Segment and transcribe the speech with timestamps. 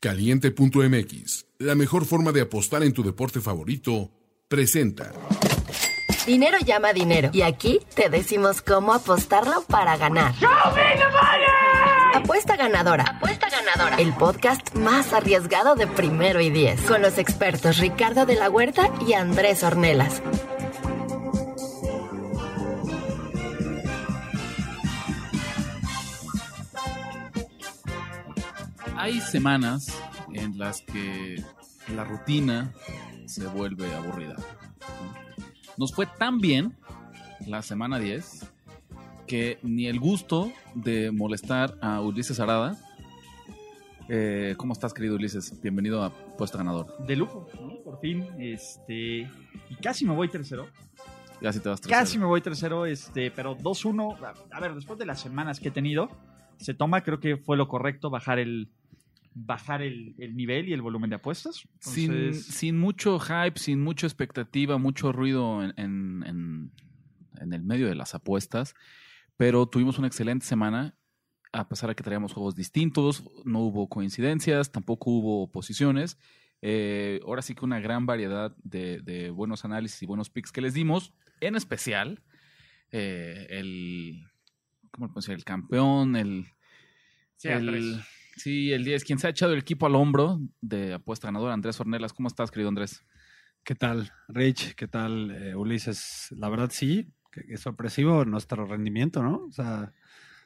[0.00, 4.10] Caliente.mx, la mejor forma de apostar en tu deporte favorito,
[4.48, 5.12] presenta.
[6.26, 7.28] Dinero llama dinero.
[7.34, 10.32] Y aquí te decimos cómo apostarlo para ganar.
[12.14, 13.04] Apuesta ganadora.
[13.04, 13.96] Apuesta ganadora.
[13.96, 16.80] El podcast más arriesgado de primero y diez.
[16.80, 20.22] Con los expertos Ricardo de la Huerta y Andrés Ornelas.
[29.00, 29.98] Hay semanas
[30.34, 31.42] en las que
[31.96, 32.74] la rutina
[33.24, 34.36] se vuelve aburrida.
[35.78, 36.76] Nos fue tan bien
[37.46, 38.52] la semana 10
[39.26, 42.76] que ni el gusto de molestar a Ulises Arada.
[44.10, 45.58] Eh, ¿Cómo estás, querido Ulises?
[45.62, 46.94] Bienvenido a Puesto Ganador.
[47.06, 47.82] De lujo, ¿no?
[47.82, 49.30] Por fin, este...
[49.70, 50.66] Y casi me voy tercero.
[51.40, 54.18] Ya te vas Casi me voy tercero, este, pero 2-1.
[54.50, 56.10] A ver, después de las semanas que he tenido,
[56.58, 58.68] se toma, creo que fue lo correcto bajar el,
[59.32, 61.68] bajar el, nivel y el volumen de apuestas.
[61.80, 66.72] Sin, sin, mucho hype, sin mucha expectativa, mucho ruido en, en,
[67.40, 68.74] en, el medio de las apuestas,
[69.36, 70.96] pero tuvimos una excelente semana.
[71.52, 76.16] A pesar de que traíamos juegos distintos, no hubo coincidencias, tampoco hubo oposiciones.
[76.62, 80.60] Eh, ahora sí que una gran variedad de, de, buenos análisis y buenos picks que
[80.60, 81.12] les dimos.
[81.40, 82.22] En especial,
[82.92, 84.28] eh, el,
[84.92, 85.34] ¿cómo decir?
[85.34, 86.46] El campeón, el,
[87.36, 88.00] sí, el,
[88.40, 89.04] Sí, el 10.
[89.04, 92.14] Quien se ha echado el equipo al hombro de apuesta ganadora, Andrés Ornelas.
[92.14, 93.04] ¿Cómo estás, querido Andrés?
[93.64, 94.74] ¿Qué tal, Rich?
[94.76, 96.28] ¿Qué tal, eh, Ulises?
[96.38, 97.12] La verdad, sí,
[97.48, 99.44] es sorpresivo nuestro rendimiento, ¿no?
[99.44, 99.92] O sea,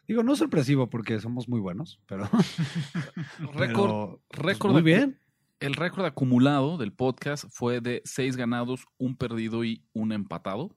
[0.09, 2.29] digo, no sorpresivo porque somos muy buenos, pero.
[3.55, 4.19] récord.
[4.29, 5.21] Pues, récord muy bien.
[5.61, 10.77] El récord acumulado del podcast fue de seis ganados, un perdido y un empatado.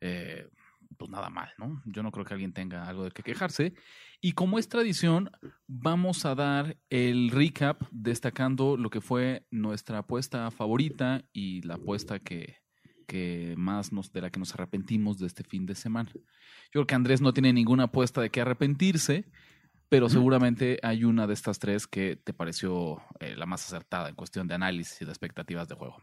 [0.00, 0.48] Eh,
[0.98, 1.80] pues nada mal, ¿no?
[1.86, 3.74] Yo no creo que alguien tenga algo de qué quejarse.
[4.20, 5.30] Y como es tradición,
[5.66, 12.18] vamos a dar el recap destacando lo que fue nuestra apuesta favorita y la apuesta
[12.18, 12.56] que,
[13.06, 16.10] que más nos, de la que nos arrepentimos de este fin de semana.
[16.12, 19.24] Yo creo que Andrés no tiene ninguna apuesta de qué arrepentirse,
[19.88, 24.16] pero seguramente hay una de estas tres que te pareció eh, la más acertada en
[24.16, 25.96] cuestión de análisis y de expectativas de juego.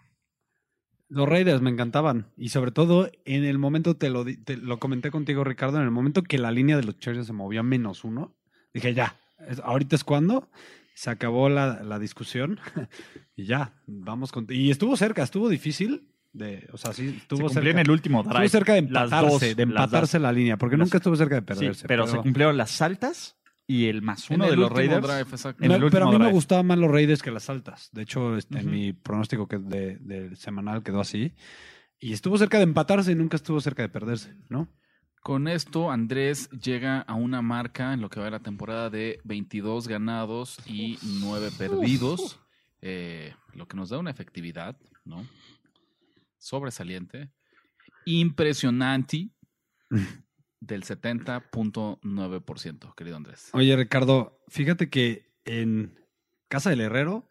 [1.10, 2.28] Los Raiders me encantaban.
[2.38, 5.92] Y sobre todo, en el momento, te lo, te lo comenté contigo, Ricardo, en el
[5.92, 8.36] momento que la línea de los Chargers se movió a menos uno,
[8.74, 9.16] dije, ya,
[9.64, 10.50] ahorita es cuando.
[10.94, 12.58] Se acabó la, la discusión
[13.36, 14.48] y ya, vamos con...
[14.50, 16.08] Y estuvo cerca, estuvo difícil.
[16.32, 17.70] De, o sea, sí, estuvo se cerca.
[17.70, 18.46] en el último drive.
[18.46, 21.42] Estuvo cerca de empatarse, dos, de empatarse la línea, porque las, nunca estuvo cerca de
[21.42, 21.82] perderse.
[21.82, 23.36] Sí, pero, pero, se cumplieron las altas
[23.68, 25.02] y el más uno en de los Raiders.
[25.02, 26.28] Drive, no, pero a mí drive.
[26.28, 27.90] me gustaban más los Raiders que las altas.
[27.92, 28.66] De hecho, este, uh -huh.
[28.66, 31.34] mi pronóstico que de, de, semanal quedó así.
[32.00, 34.68] Y estuvo cerca de empatarse y nunca estuvo cerca de perderse, ¿no?
[35.22, 39.20] Con esto, Andrés llega a una marca en lo que va a la temporada de
[39.24, 42.40] 22 ganados y 9 perdidos,
[42.82, 45.26] eh, lo que nos da una efectividad, ¿no?
[46.38, 47.32] Sobresaliente,
[48.06, 49.30] impresionante
[50.66, 53.50] del 70.9%, querido Andrés.
[53.54, 56.00] Oye, Ricardo, fíjate que en
[56.48, 57.28] Casa del Herrero,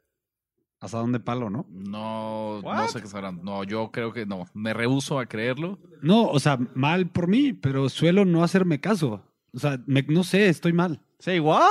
[0.81, 1.67] ¿hasta dónde palo, no?
[1.71, 2.77] No, What?
[2.77, 3.41] no sé qué sabrán.
[3.43, 4.47] No, yo creo que no.
[4.55, 5.78] Me rehuso a creerlo.
[6.03, 9.22] No, o sea, mal por mí, pero suelo no hacerme caso.
[9.53, 11.01] O sea, me, no sé, estoy mal.
[11.25, 11.65] Say what?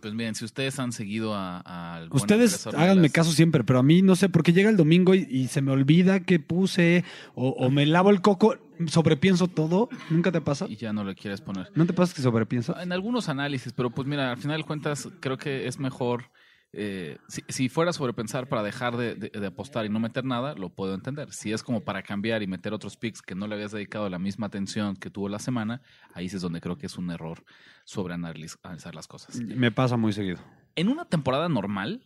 [0.00, 4.02] Pues miren, si ustedes han seguido a, a ustedes háganme caso siempre, pero a mí
[4.02, 7.02] no sé, porque llega el domingo y, y se me olvida que puse
[7.34, 8.54] o, o, me lavo el coco,
[8.86, 9.88] sobrepienso todo.
[10.10, 10.66] ¿Nunca te pasa?
[10.68, 11.70] Y ya no lo quieres poner.
[11.74, 12.82] ¿No te pasa que sobrepiensas?
[12.82, 16.30] En algunos análisis, pero pues mira, al final de cuentas creo que es mejor
[16.76, 20.54] eh, si, si, fuera sobrepensar para dejar de, de, de, apostar y no meter nada,
[20.54, 21.32] lo puedo entender.
[21.32, 24.18] Si es como para cambiar y meter otros picks que no le habías dedicado la
[24.18, 25.82] misma atención que tuvo la semana,
[26.14, 27.44] ahí sí es donde creo que es un error
[27.84, 29.36] sobre analizar las cosas.
[29.36, 30.40] Me pasa muy seguido.
[30.74, 32.04] En una temporada normal,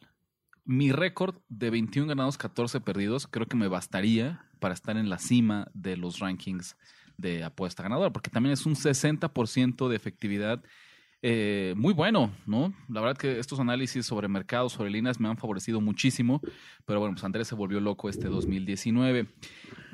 [0.68, 5.18] mi récord de 21 ganados, 14 perdidos, creo que me bastaría para estar en la
[5.18, 6.76] cima de los rankings
[7.16, 10.62] de apuesta ganadora, porque también es un 60% de efectividad
[11.22, 12.74] eh, muy bueno, ¿no?
[12.90, 16.42] La verdad que estos análisis sobre mercados, sobre líneas me han favorecido muchísimo,
[16.84, 19.26] pero bueno, pues Andrés se volvió loco este 2019.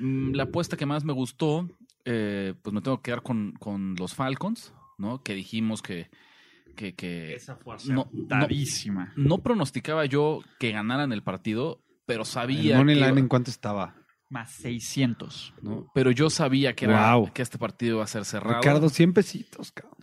[0.00, 1.68] Mm, la apuesta que más me gustó,
[2.04, 5.22] eh, pues me tengo que quedar con, con los Falcons, ¿no?
[5.22, 6.10] Que dijimos que...
[6.74, 9.12] que, que Esa fue acertadísima.
[9.16, 12.74] No, no, pronosticaba yo que ganaran el partido, pero sabía...
[12.74, 13.96] ¿El money que, line en cuánto estaba?
[14.30, 15.54] Más 600.
[15.62, 15.90] ¿no?
[15.94, 17.32] Pero yo sabía que, era, wow.
[17.32, 18.60] que este partido iba a ser cerrado.
[18.60, 19.94] Ricardo, 100 pesitos, cabrón.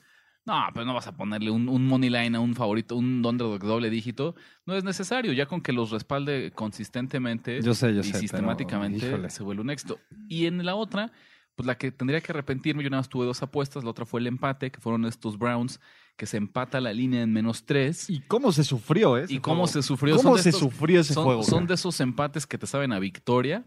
[0.44, 3.59] No, pero no vas a ponerle un, un money line a un favorito, un underdog
[3.59, 4.35] doble dígito.
[4.65, 9.12] No es necesario, ya con que los respalde consistentemente yo sé, yo y sé, sistemáticamente
[9.12, 10.00] pero, se vuelve un éxito.
[10.27, 11.12] Y en la otra,
[11.56, 14.19] pues la que tendría que arrepentirme, yo nada más tuve dos apuestas, la otra fue
[14.19, 15.79] el empate, que fueron estos Browns
[16.21, 18.07] que se empata la línea en menos tres.
[18.07, 19.25] ¿Y cómo se sufrió, eh?
[19.27, 20.18] Y cómo se sufrió.
[20.18, 21.41] ¿Cómo se estos- sufrió ese son, juego?
[21.41, 23.65] son de esos empates que te saben a victoria.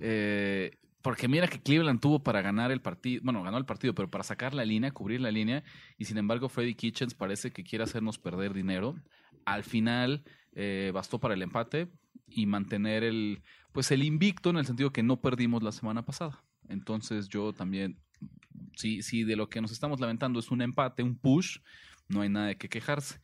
[0.00, 0.70] Eh,
[1.02, 4.22] porque mira que Cleveland tuvo para ganar el partido, bueno, ganó el partido, pero para
[4.22, 5.64] sacar la línea, cubrir la línea,
[5.98, 8.94] y sin embargo Freddy Kitchens parece que quiere hacernos perder dinero.
[9.44, 10.22] Al final
[10.54, 11.88] eh, bastó para el empate
[12.28, 13.42] y mantener el,
[13.72, 16.44] pues el invicto en el sentido que no perdimos la semana pasada.
[16.68, 17.98] Entonces yo también,
[18.76, 21.58] si, si de lo que nos estamos lamentando es un empate, un push,
[22.08, 23.20] no hay nada de qué quejarse.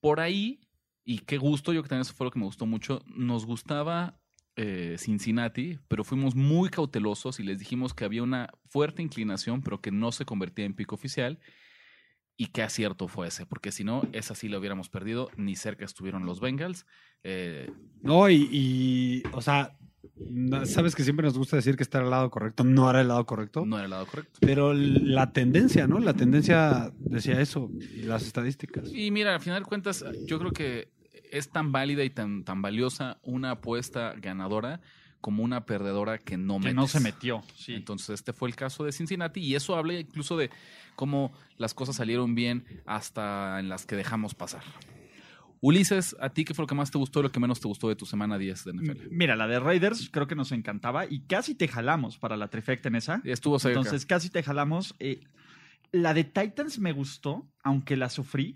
[0.00, 0.60] Por ahí,
[1.04, 4.20] y qué gusto, yo que también eso fue lo que me gustó mucho, nos gustaba
[4.56, 9.80] eh, Cincinnati, pero fuimos muy cautelosos y les dijimos que había una fuerte inclinación, pero
[9.80, 11.38] que no se convertía en pico oficial.
[12.38, 15.86] Y qué acierto fue ese, porque si no, esa sí la hubiéramos perdido, ni cerca
[15.86, 16.86] estuvieron los Bengals.
[17.22, 17.70] Eh,
[18.02, 19.78] No, y, o sea,
[20.64, 23.24] sabes que siempre nos gusta decir que está al lado correcto, no era el lado
[23.26, 24.38] correcto, no era el lado correcto.
[24.40, 25.98] pero la tendencia, ¿no?
[25.98, 28.90] La tendencia decía eso, y las estadísticas.
[28.92, 30.88] Y mira, al final de cuentas, yo creo que
[31.30, 34.80] es tan válida y tan, tan valiosa una apuesta ganadora
[35.20, 36.74] como una perdedora que no Que metes.
[36.76, 37.42] no se metió.
[37.56, 37.74] Sí.
[37.74, 40.50] Entonces, este fue el caso de Cincinnati y eso habla incluso de
[40.94, 44.62] cómo las cosas salieron bien hasta en las que dejamos pasar.
[45.66, 47.66] Ulises, ¿a ti qué fue lo que más te gustó y lo que menos te
[47.66, 49.08] gustó de tu semana 10 de NFL?
[49.10, 52.86] Mira, la de Raiders creo que nos encantaba y casi te jalamos para la trifecta
[52.86, 53.20] en esa.
[53.24, 53.80] Estuvo cerca.
[53.80, 54.94] Entonces casi te jalamos.
[55.00, 55.24] Eh,
[55.90, 58.54] la de Titans me gustó, aunque la sufrí.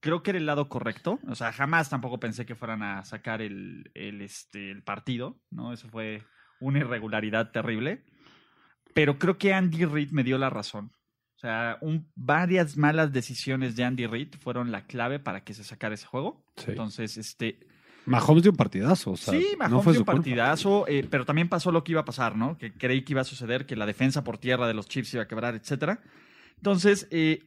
[0.00, 1.20] Creo que era el lado correcto.
[1.26, 5.72] O sea, jamás tampoco pensé que fueran a sacar el, el, este, el partido, ¿no?
[5.72, 6.22] Eso fue
[6.60, 8.04] una irregularidad terrible.
[8.92, 10.92] Pero creo que Andy Reid me dio la razón.
[11.42, 15.64] O sea, un- varias malas decisiones de Andy Reid fueron la clave para que se
[15.64, 16.44] sacara ese juego.
[16.56, 16.66] Sí.
[16.68, 17.58] Entonces, este,
[18.06, 21.24] Mahomes dio un partidazo, o sea, sí, no Mahomes fue dio un partidazo, eh, pero
[21.24, 22.56] también pasó lo que iba a pasar, ¿no?
[22.58, 25.24] Que creí que iba a suceder, que la defensa por tierra de los Chiefs iba
[25.24, 26.00] a quebrar, etcétera.
[26.58, 27.42] Entonces, eh,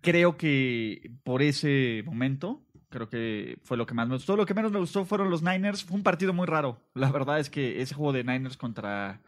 [0.00, 4.36] creo que por ese momento, creo que fue lo que más me gustó.
[4.36, 5.84] Lo que menos me gustó fueron los Niners.
[5.84, 6.80] Fue un partido muy raro.
[6.94, 9.20] La verdad es que ese juego de Niners contra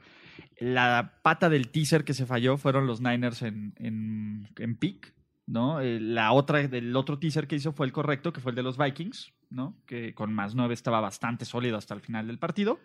[0.58, 5.14] la pata del teaser que se falló fueron los Niners en, en, en pick.
[5.46, 5.80] ¿no?
[5.80, 8.62] Eh, la otra del otro teaser que hizo fue el correcto, que fue el de
[8.62, 9.76] los Vikings, ¿no?
[9.86, 12.80] Que con más nueve estaba bastante sólido hasta el final del partido.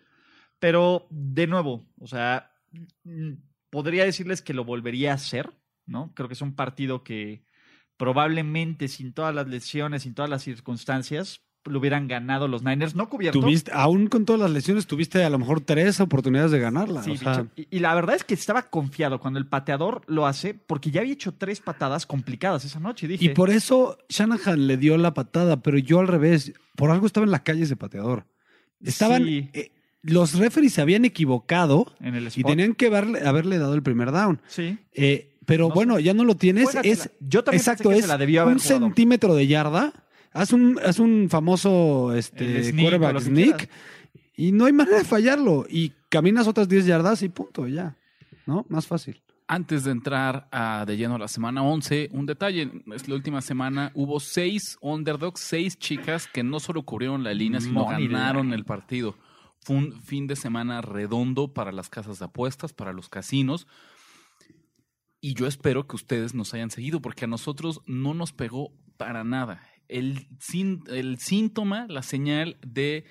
[0.58, 2.52] Pero, de nuevo, o sea,
[3.04, 3.34] mm,
[3.70, 5.52] podría decirles que lo volvería a hacer,
[5.86, 6.12] ¿no?
[6.14, 7.44] Creo que es un partido que
[7.96, 13.08] probablemente sin todas las lesiones, sin todas las circunstancias, lo hubieran ganado los Niners, no
[13.08, 13.40] cubierto.
[13.40, 17.02] Tuviste, aún con todas las lesiones, tuviste a lo mejor tres oportunidades de ganarla.
[17.02, 17.48] Sí, o sea, bicho.
[17.56, 21.00] y, y la verdad es que estaba confiado cuando el pateador lo hace, porque ya
[21.00, 23.06] había hecho tres patadas complicadas esa noche.
[23.06, 26.52] y Dije, y por eso Shanahan le dio la patada, pero yo al revés.
[26.76, 28.24] Por algo estaba en la calle ese pateador.
[28.82, 29.24] Estaban.
[29.24, 29.50] Sí.
[29.52, 29.72] eh,
[30.02, 34.12] los referees se habían equivocado en el y tenían que haberle, haberle dado el primer
[34.12, 34.40] down.
[34.46, 34.78] Sí.
[34.92, 36.68] Eh, pero No bueno, ya no lo tienes.
[36.84, 38.80] Es, Yo también pensé exacto, que se es la debió haber un jugado.
[38.86, 39.92] centímetro de yarda.
[40.32, 43.70] Haz un, haz un famoso este, sneak quarterback sneak
[44.36, 45.66] y no hay manera de fallarlo.
[45.68, 47.96] Y caminas otras 10 yardas y punto, ya.
[48.46, 48.64] ¿No?
[48.68, 49.20] Más fácil.
[49.48, 52.70] Antes de entrar a de lleno a la semana 11, un detalle.
[52.94, 57.60] Es la última semana hubo seis underdogs, seis chicas que no solo cubrieron la línea,
[57.60, 58.56] sino Money ganaron line.
[58.56, 59.16] el partido.
[59.60, 63.66] Fue un fin de semana redondo para las casas de apuestas, para los casinos.
[65.20, 69.24] Y yo espero que ustedes nos hayan seguido, porque a nosotros no nos pegó para
[69.24, 69.62] nada.
[69.88, 70.26] El,
[70.88, 73.04] el síntoma, la señal de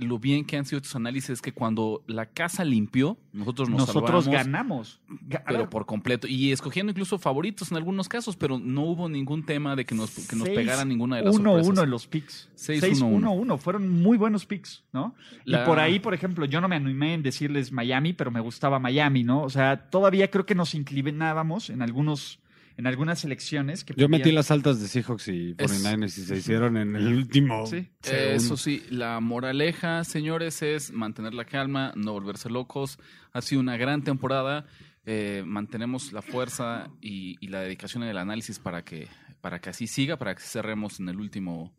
[0.00, 3.86] lo bien que han sido estos análisis es que cuando la casa limpió, nosotros nos
[3.86, 5.00] Nosotros ganamos.
[5.46, 6.26] Pero por completo.
[6.26, 10.10] Y escogiendo incluso favoritos en algunos casos, pero no hubo ningún tema de que nos,
[10.26, 11.68] que nos pegara ninguna de las sorpresas.
[11.68, 12.48] uno en los picks.
[12.54, 13.32] Seis, 6 uno, uno.
[13.32, 15.14] 1 1 Fueron muy buenos picks, ¿no?
[15.44, 18.40] La- Y por ahí, por ejemplo, yo no me animé en decirles Miami, pero me
[18.40, 19.42] gustaba Miami, ¿no?
[19.42, 22.40] O sea, todavía creo que nos inclinábamos en algunos
[22.76, 26.36] en algunas selecciones que Yo metí las altas de Seahawks y Es- 49ers y se
[26.36, 27.66] hicieron en el último.
[27.66, 27.88] Sí.
[28.04, 32.98] Eh, Eso sí, la moraleja, señores, es mantener la calma, no volverse locos.
[33.32, 34.66] Ha sido una gran temporada.
[35.06, 39.06] Eh, mantenemos la fuerza y, y la dedicación en el análisis para que,
[39.42, 41.74] para que así siga, para que cerremos en el último,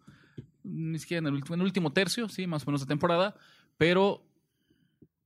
[0.63, 3.35] ni siquiera en el último, en el último tercio, sí, más o menos de temporada,
[3.77, 4.23] pero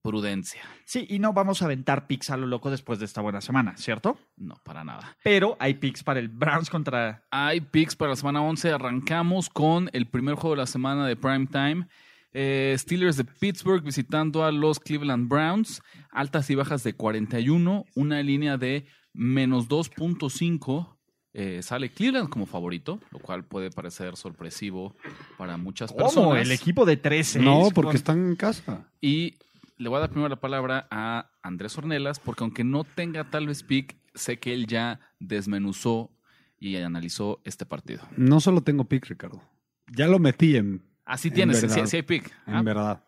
[0.09, 3.41] prudencia, Sí, y no vamos a aventar picks a lo loco después de esta buena
[3.41, 4.17] semana, ¿cierto?
[4.37, 5.15] no para nada.
[5.23, 8.71] Pero hay picks para el Browns contra Hay picks para la semana 11.
[8.71, 11.87] Arrancamos con el primer juego de la semana de prime time.
[12.33, 15.83] Eh, Steelers de Pittsburgh visitando a los Cleveland Browns.
[16.11, 17.85] Altas y bajas de 41.
[17.95, 20.95] Una línea de menos 2.5.
[21.33, 24.95] Eh, sale Cleveland como favorito, lo cual puede parecer sorpresivo
[25.37, 26.05] para muchas ¿Cómo?
[26.05, 26.41] personas.
[26.41, 27.39] El equipo de 13.
[27.39, 28.89] No, porque están en casa.
[28.99, 29.35] Y
[29.79, 33.47] le voy a dar primero la palabra a Andrés Ornelas, porque aunque no tenga tal
[33.47, 36.11] vez pick, sé que él ya desmenuzó
[36.59, 38.03] y analizó este partido.
[38.17, 39.41] No solo tengo pick, Ricardo.
[39.87, 41.75] Ya lo metí en, Así En tienes, verdad.
[41.85, 42.31] sí, sí hay pick.
[42.45, 43.05] en Ah, verdad.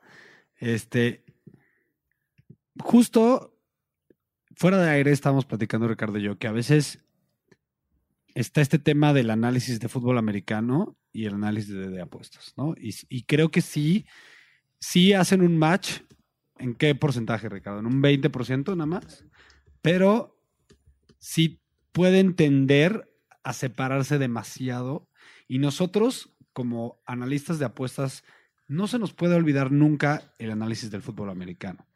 [0.56, 1.24] Este.
[2.80, 3.60] Justo
[4.56, 7.04] fuera de aire estamos platicando, Ricardo y yo, que a veces
[8.34, 12.74] está este tema del análisis de fútbol americano y el análisis de, de apuestas, ¿no?
[12.78, 14.06] Y, y creo que sí,
[14.80, 16.00] sí hacen un match.
[16.62, 17.80] ¿En qué porcentaje, Ricardo?
[17.80, 19.26] ¿En un 20% nada más?
[19.82, 20.40] Pero
[21.18, 21.60] sí
[21.92, 23.12] pueden tender
[23.44, 25.10] a separarse demasiado.
[25.48, 28.24] Y nosotros, como analistas de apuestas,
[28.68, 31.88] no se nos puede olvidar nunca el análisis del fútbol americano.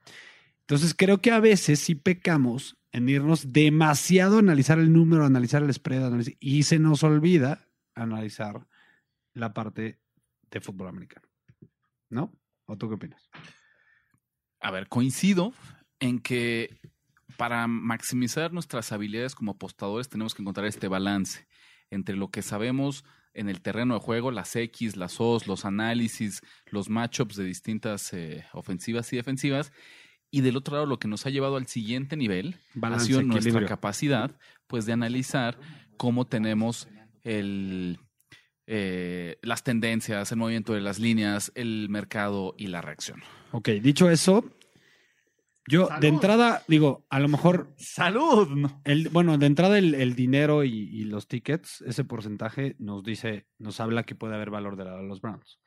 [0.61, 5.61] Entonces creo que a veces sí pecamos en irnos demasiado a analizar el número, analizar
[5.61, 8.67] el spread, analizar- y se nos olvida analizar
[9.33, 9.99] la parte
[10.49, 11.27] de fútbol americano.
[12.09, 12.33] ¿No?
[12.65, 13.29] ¿O tú qué opinas?
[14.65, 15.53] A ver, coincido
[15.99, 16.75] en que
[17.37, 21.45] para maximizar nuestras habilidades como apostadores tenemos que encontrar este balance
[21.91, 23.03] entre lo que sabemos
[23.35, 26.41] en el terreno de juego, las X, las O's, los análisis,
[26.71, 29.71] los matchups de distintas eh, ofensivas y defensivas,
[30.31, 33.21] y del otro lado lo que nos ha llevado al siguiente nivel ha Balance, sido
[33.21, 33.67] nuestra equilibrio.
[33.67, 35.59] capacidad pues de analizar
[35.95, 36.87] cómo tenemos
[37.23, 37.99] el
[38.67, 43.21] eh, las tendencias, el movimiento de las líneas, el mercado y la reacción.
[43.51, 44.43] Ok, dicho eso,
[45.67, 48.47] yo de entrada digo, a lo mejor ¡Salud!
[48.49, 48.81] No.
[48.85, 53.47] El, bueno, de entrada el, el dinero y, y los tickets, ese porcentaje nos dice,
[53.57, 55.59] nos habla que puede haber valor de, la- de los Browns.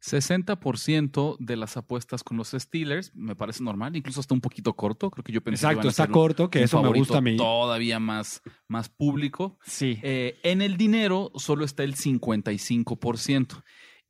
[0.00, 5.10] 60% de las apuestas con los Steelers me parece normal, incluso hasta un poquito corto.
[5.10, 6.76] Creo que yo pensé que Exacto, iban a está ser un- corto, que un eso
[6.78, 7.36] me favorito gusta a mí.
[7.36, 8.42] Todavía más,
[8.74, 9.58] más público.
[9.64, 9.98] Sí.
[10.02, 13.62] Eh, en el dinero solo está el 55%.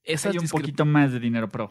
[0.02, 1.70] Esas Hay un poquito más de dinero pro.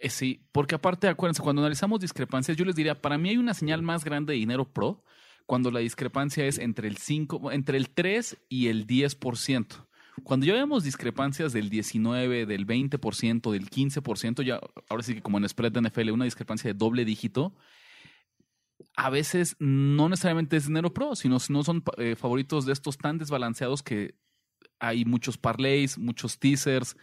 [0.00, 3.54] Eh, sí, porque aparte, acuérdense, cuando analizamos discrepancias, yo les diría, para mí hay una
[3.54, 5.04] señal más grande de dinero pro
[5.46, 9.66] cuando la discrepancia es entre el 5, entre el 3 y el 10%.
[10.22, 15.38] Cuando ya vemos discrepancias del 19, del 20%, del 15%, ya ahora sí que como
[15.38, 17.54] en spread de NFL, una discrepancia de doble dígito,
[18.96, 23.18] a veces no necesariamente es dinero pro, sino no son eh, favoritos de estos tan
[23.18, 24.14] desbalanceados que
[24.78, 26.96] hay muchos parlays, muchos teasers,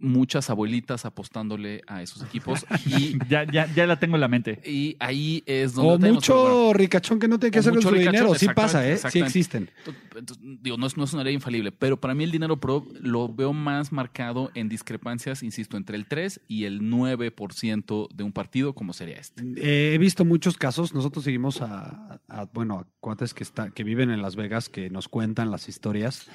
[0.00, 4.60] muchas abuelitas apostándole a esos equipos y, Ya, ya, ya la tengo en la mente.
[4.64, 7.88] y ahí es donde O tenemos mucho ricachón que no tiene que hacer con mucho
[7.90, 8.34] su dinero.
[8.34, 8.96] Sí pasa, ¿eh?
[8.96, 9.70] Sí existen.
[10.16, 12.86] Entonces, digo, no es, no es una ley infalible, pero para mí el dinero pro
[13.00, 18.32] lo veo más marcado en discrepancias, insisto, entre el 3 y el 9% de un
[18.32, 19.42] partido, como sería este.
[19.56, 20.94] Eh, he visto muchos casos.
[20.94, 24.90] Nosotros seguimos a, a- bueno, a cuates que, está, que viven en Las Vegas que
[24.90, 26.26] nos cuentan las historias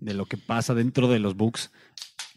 [0.00, 1.70] de lo que pasa dentro de los books.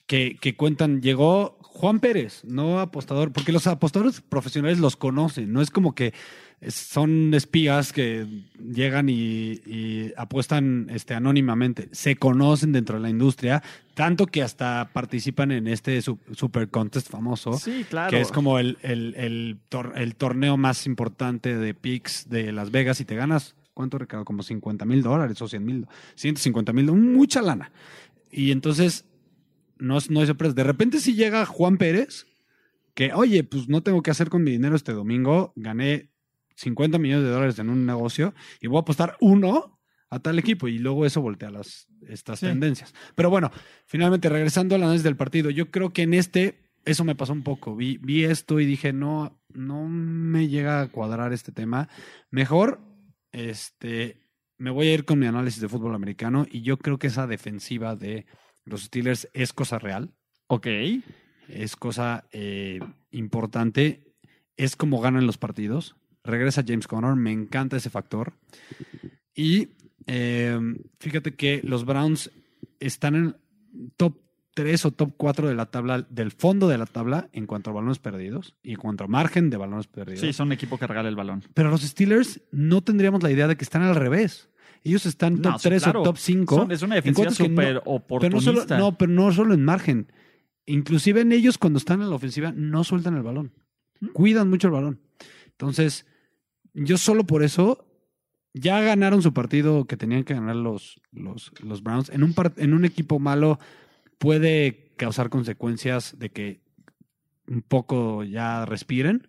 [0.07, 5.61] Que, que cuentan, llegó Juan Pérez, no apostador, porque los apostadores profesionales los conocen, no
[5.61, 6.13] es como que
[6.67, 8.27] son espías que
[8.59, 9.13] llegan y,
[9.65, 13.63] y apuestan este, anónimamente, se conocen dentro de la industria,
[13.95, 18.11] tanto que hasta participan en este su- super contest famoso Sí, claro.
[18.11, 22.69] que es como el, el, el, tor- el torneo más importante de picks de Las
[22.69, 24.25] Vegas y te ganas, ¿cuánto Ricardo?
[24.25, 27.71] Como 50 mil dólares o 100 mil, 150 mil, mucha lana.
[28.29, 29.05] Y entonces,
[29.81, 30.53] no, no es sorpresa.
[30.53, 32.25] De repente si llega Juan Pérez,
[32.93, 36.09] que, oye, pues no tengo que hacer con mi dinero este domingo, gané
[36.55, 40.67] 50 millones de dólares en un negocio y voy a apostar uno a tal equipo
[40.67, 42.45] y luego eso voltea las, estas Sí.
[42.45, 42.93] tendencias.
[43.15, 43.49] Pero bueno,
[43.85, 47.43] finalmente regresando al análisis del partido, yo creo que en este eso me pasó un
[47.43, 47.75] poco.
[47.75, 51.87] Vi, vi esto y dije, no, no me llega a cuadrar este tema.
[52.31, 52.81] Mejor,
[53.31, 54.17] este,
[54.57, 57.27] me voy a ir con mi análisis de fútbol americano y yo creo que esa
[57.27, 58.25] defensiva de
[58.65, 60.11] los Steelers es cosa real,
[60.47, 60.67] Ok.
[61.47, 62.79] es cosa eh,
[63.11, 64.03] importante,
[64.57, 65.95] es como ganan los partidos.
[66.23, 68.33] Regresa James Conner, me encanta ese factor.
[69.33, 69.69] Y
[70.05, 70.59] eh,
[70.99, 72.31] fíjate que los Browns
[72.79, 73.35] están en
[73.97, 74.17] top
[74.53, 77.73] 3 o top 4 de la tabla, del fondo de la tabla en cuanto a
[77.73, 80.21] balones perdidos y en cuanto a margen de balones perdidos.
[80.21, 81.43] Sí, son un equipo que regala el balón.
[81.53, 84.49] Pero los Steelers no tendríamos la idea de que están al revés.
[84.83, 86.01] Ellos están top No, sí, 3 claro.
[86.01, 86.55] o top 5.
[86.55, 88.51] Son- es una defensiva que no- súper pero no, oportunista.
[88.51, 90.11] solo, no, pero no solo en margen.
[90.65, 93.53] Inclusive en ellos cuando están en la ofensiva no sueltan el balón.
[94.13, 95.01] Cuidan mucho el balón.
[95.51, 96.05] Entonces,
[96.73, 97.87] yo solo por eso
[98.53, 102.09] ya ganaron su partido que tenían que ganar los, los, los Browns.
[102.09, 103.59] En un, par- en un equipo malo
[104.17, 106.61] puede causar consecuencias de que
[107.47, 109.27] un poco ya respiren.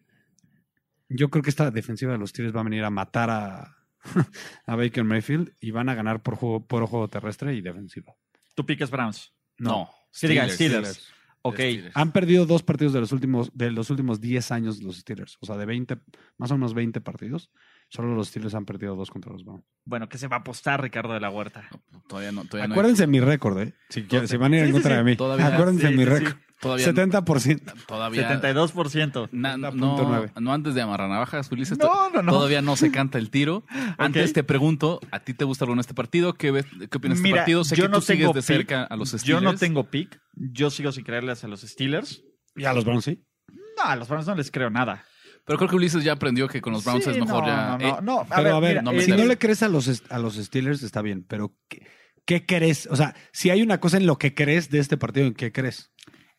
[1.09, 3.77] Yo creo que esta defensiva de los Tigres va a venir a matar a,
[4.67, 8.15] a Baker Mayfield y van a ganar por juego, por juego terrestre y defensiva.
[8.55, 9.33] Tú piques Browns.
[9.59, 9.91] No.
[10.11, 11.09] Sí, diga, Steelers.
[11.43, 11.55] Ok.
[11.55, 11.97] Steelers.
[11.97, 15.47] Han perdido dos partidos de los últimos de los últimos 10 años los Steelers, o
[15.47, 15.99] sea, de 20,
[16.39, 17.51] más o menos 20 partidos.
[17.89, 19.65] Solo los Steelers han perdido dos contra los Browns.
[19.85, 21.69] Bueno, que se va a apostar Ricardo de la Huerta.
[22.09, 22.45] Todavía no.
[22.45, 23.75] Todavía no hay- Acuérdense de mi récord, ¿eh?
[23.89, 24.97] Si, quieren- si van a ir en Sí, contra sí.
[24.99, 25.17] de mí.
[25.17, 26.37] Todavía- Acuérdense mi sí, récord.
[26.63, 27.75] Todavía, 70%.
[27.87, 29.29] todavía 72%.
[29.33, 29.71] na- no,
[30.41, 31.77] no antes de amarrar navajas, Ulises.
[31.79, 32.33] No, no, no.
[32.33, 33.65] Todavía no se canta el tiro.
[33.99, 36.33] Antes te pregunto, ¿a ti te gusta alguno este partido?
[36.35, 37.65] ¿Qué, ves- qué opinas de este Mira, partido?
[37.65, 38.47] Sé yo que no tú sigues tengo de pick.
[38.47, 39.27] cerca a los Steelers.
[39.27, 40.19] Yo no tengo pick.
[40.35, 42.23] Yo sigo sin creerles a los Steelers.
[42.57, 43.23] Y a los Browns sí.
[43.77, 45.05] No, a los Browns no les creo nada.
[45.45, 47.67] Pero creo que Ulises ya aprendió que con los Browns Sí, es mejor no, ya.
[47.71, 48.21] No, no, eh, no.
[48.21, 50.19] A Pero ver, a ver, mira, no eh, si no le crees a los, a
[50.19, 51.25] los Steelers, está bien.
[51.29, 51.87] Pero, ¿qué,
[52.25, 52.87] qué crees?
[52.91, 55.51] O sea, si hay una cosa en lo que crees de este partido, ¿en qué
[55.51, 55.91] crees?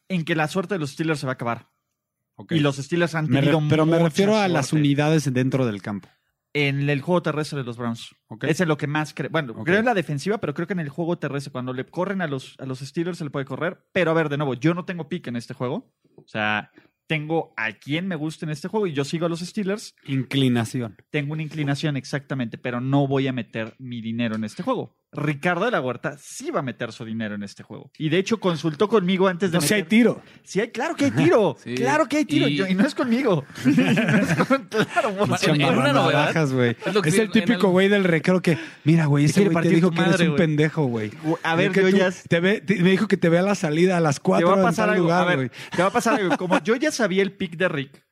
[0.10, 1.69] En que la suerte de los Steelers se va a acabar.
[2.36, 2.53] Ok.
[2.53, 6.10] Y los Steelers han re- tenido pero me refiero a las unidades dentro del campo.
[6.55, 8.15] En el juego terrestre de los Browns.
[8.27, 8.43] ¿ok?
[8.43, 9.29] Ese es lo que más creo.
[9.31, 12.22] Bueno, creo en la defensiva, pero creo que en el juego terrestre, cuando le corren
[12.22, 13.88] a los, a los Steelers, se le puede correr.
[13.91, 15.91] Pero a ver, de nuevo, yo no tengo pick en este juego.
[16.15, 16.69] O sea,
[17.07, 19.95] tengo a quien me guste en este juego y yo sigo a los Steelers.
[20.05, 20.95] Inclinación.
[21.10, 24.95] Tengo una inclinación exactamente, pero no voy a meter mi dinero en este juego.
[25.15, 27.91] Ricardo de la Huerta sí va a meter su dinero en este juego.
[27.98, 30.22] Y de hecho consultó conmigo antes de No si hay meter- tiro.
[30.43, 31.55] Sí, hay, claro que hay tiro.
[31.63, 31.75] Sí.
[31.75, 32.48] Claro que hay tiro.
[32.48, 33.46] Y- Yo- Y, no es conmigo.
[33.65, 33.72] No
[34.17, 35.10] es con- claro,
[35.43, 36.51] En- en una novedad, es
[37.03, 40.00] que el en típico güey del recreo que, mira, güey, ese güey te dijo que
[40.00, 40.38] eres madre, un güey.
[40.38, 41.12] pendejo, güey.
[41.43, 42.10] A ver, yo ya...
[42.12, 44.48] te ve- te- me dijo que te ve a la salida a las Te 4
[44.48, 45.03] va a en pasar algo.
[45.03, 45.50] lugar, a ver, güey.
[45.75, 46.38] te va a pasar algo.
[46.38, 48.03] Como yo ya sabía el pick de Rick,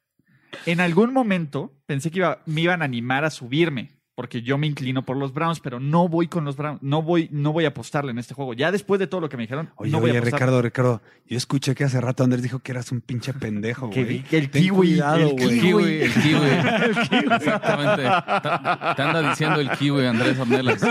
[0.65, 4.00] en algún momento pensé que iba- me iban a animar a subirme.
[4.13, 6.83] Porque yo me inclino por los Browns, pero no voy con los Browns.
[6.83, 8.53] No voy, no voy a apostarle en este juego.
[8.53, 10.39] Ya después de todo lo que me dijeron, Oye, no voy oye, a apostar.
[10.39, 14.03] Ricardo, Ricardo, yo escuché que hace rato Andrés dijo que eras un pinche pendejo, Que-
[14.03, 14.23] güey.
[14.23, 15.43] que el Ten kiwi, cuidado, el güey.
[15.53, 16.49] El kiwi, el kiwi.
[17.35, 18.03] Exactamente.
[18.03, 20.81] Te, te anda diciendo el kiwi, Andrés Ornelas.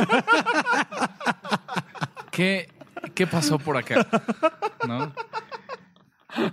[2.31, 2.69] ¿Qué,
[3.15, 4.07] ¿Qué pasó por acá?
[4.87, 5.13] ¿No?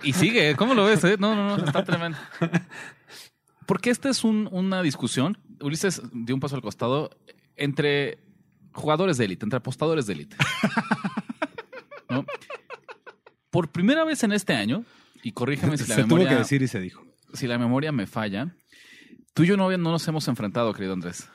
[0.03, 1.03] Y sigue, ¿cómo lo ves?
[1.03, 1.15] eh?
[1.19, 2.17] No, no, no, está tremendo.
[3.65, 7.09] Porque esta es un- una discusión, Ulises dio un paso al costado,
[7.55, 8.19] entre
[8.73, 10.37] jugadores de élite, entre apostadores de élite.
[12.09, 12.25] ¿No?
[13.49, 14.85] Por primera vez en este año,
[15.23, 17.03] y corrígeme si la Se tuvo memoria que decir y se dijo.
[17.33, 18.55] si la memoria me falla,
[19.33, 21.29] tú y yo no, no nos hemos enfrentado, querido Andrés.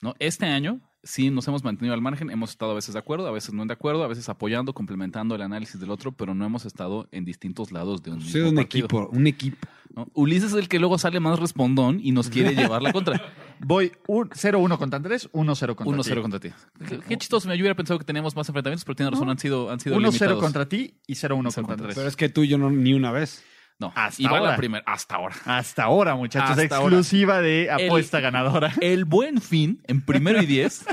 [0.00, 0.14] ¿No?
[0.18, 3.30] Este año sí nos hemos mantenido al margen, hemos estado a veces de acuerdo, a
[3.30, 6.64] veces no de acuerdo, a veces apoyando, complementando el análisis del otro, pero no hemos
[6.66, 9.68] estado en distintos lados de un mismo un partido, equipo, un equipo.
[9.94, 10.08] ¿no?
[10.14, 13.20] Ulises es el que luego sale más respondón y nos quiere llevar la contra.
[13.60, 16.20] Voy un- 0-1 contra Andrés, 1-0 contra 1-0 ti.
[16.20, 16.50] contra ti.
[16.88, 19.32] Qué, qué chistoso, yo hubiera pensado que teníamos más enfrentamientos, pero tiene razón, No.
[19.32, 20.42] han sido, han sido 1-0 limitados.
[20.42, 21.94] contra ti y 0-1 contra contra Andrés.
[21.96, 23.44] Pero es que tú y yo no, ni una vez.
[23.80, 24.50] No, Hasta va ahora.
[24.52, 25.36] la primera, hasta ahora.
[25.44, 26.50] Hasta ahora, muchachos.
[26.58, 26.96] Hasta ahora.
[26.96, 28.72] exclusiva de apuesta ganadora.
[28.80, 30.84] El buen fin, en primero y diez,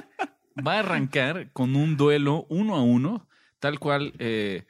[0.65, 3.27] va a arrancar con un duelo uno a uno,
[3.59, 4.65] tal cual, eh,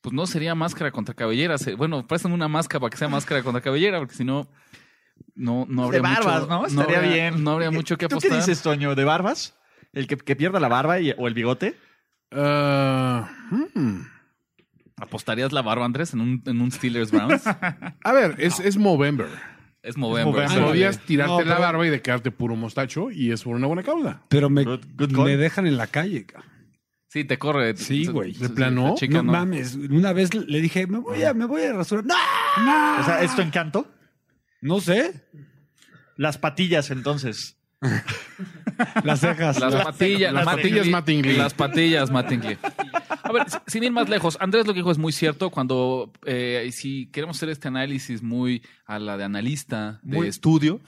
[0.00, 1.54] pues no sería máscara contra cabellera.
[1.76, 4.48] Bueno, préstame una máscara para que sea máscara contra cabellera, porque si no,
[5.34, 6.66] no, no de habría barbas, mucho, ¿no?
[6.66, 7.44] Estaría habría- bien.
[7.44, 8.30] No habría mucho que ¿Tú apostar.
[8.30, 8.94] qué dices, Toño?
[8.94, 9.56] ¿De barbas?
[9.92, 11.76] ¿El que, que pierda la barba y- o el bigote?
[12.34, 13.28] Ah,
[13.74, 14.00] hmm.
[14.96, 17.42] ¿Apostarías la barba, Andrés, en un, en un Steelers Browns?
[18.04, 19.28] A ver, es, es Movember.
[19.82, 20.32] es Movember.
[20.34, 20.48] Movember.
[20.58, 20.64] sí.
[20.64, 24.22] Podrías tirarte No, la barba y dejarte puro mostacho y es por una buena causa.
[24.28, 25.24] Pero me, Good- good call.
[25.24, 26.26] me dejan en la calle.
[27.08, 27.76] Sí, te corre.
[27.76, 28.32] Sí, güey.
[28.32, 28.94] ¿De plano?
[29.10, 29.74] no, mames.
[29.74, 32.04] Una vez le dije, me voy a, me voy a rasurar.
[32.06, 32.14] ¡No!
[33.00, 33.86] O sea, ¿es tu encanto?
[34.62, 35.22] No sé.
[36.16, 37.58] Las patillas, entonces.
[39.04, 39.58] Las cejas.
[39.60, 40.86] Las Las- patillas, las patillas.
[40.88, 41.36] Mattingly.
[41.36, 42.56] Las patillas Mattingly.
[43.24, 46.68] A ver, sin ir más lejos, Andrés lo que dijo es muy cierto cuando eh,
[46.72, 50.80] si queremos hacer este análisis muy a la de analista de Muy- estudio,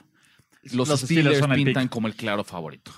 [0.63, 2.91] los, Los Steelers Steelers, son el pintan como el claro favorito.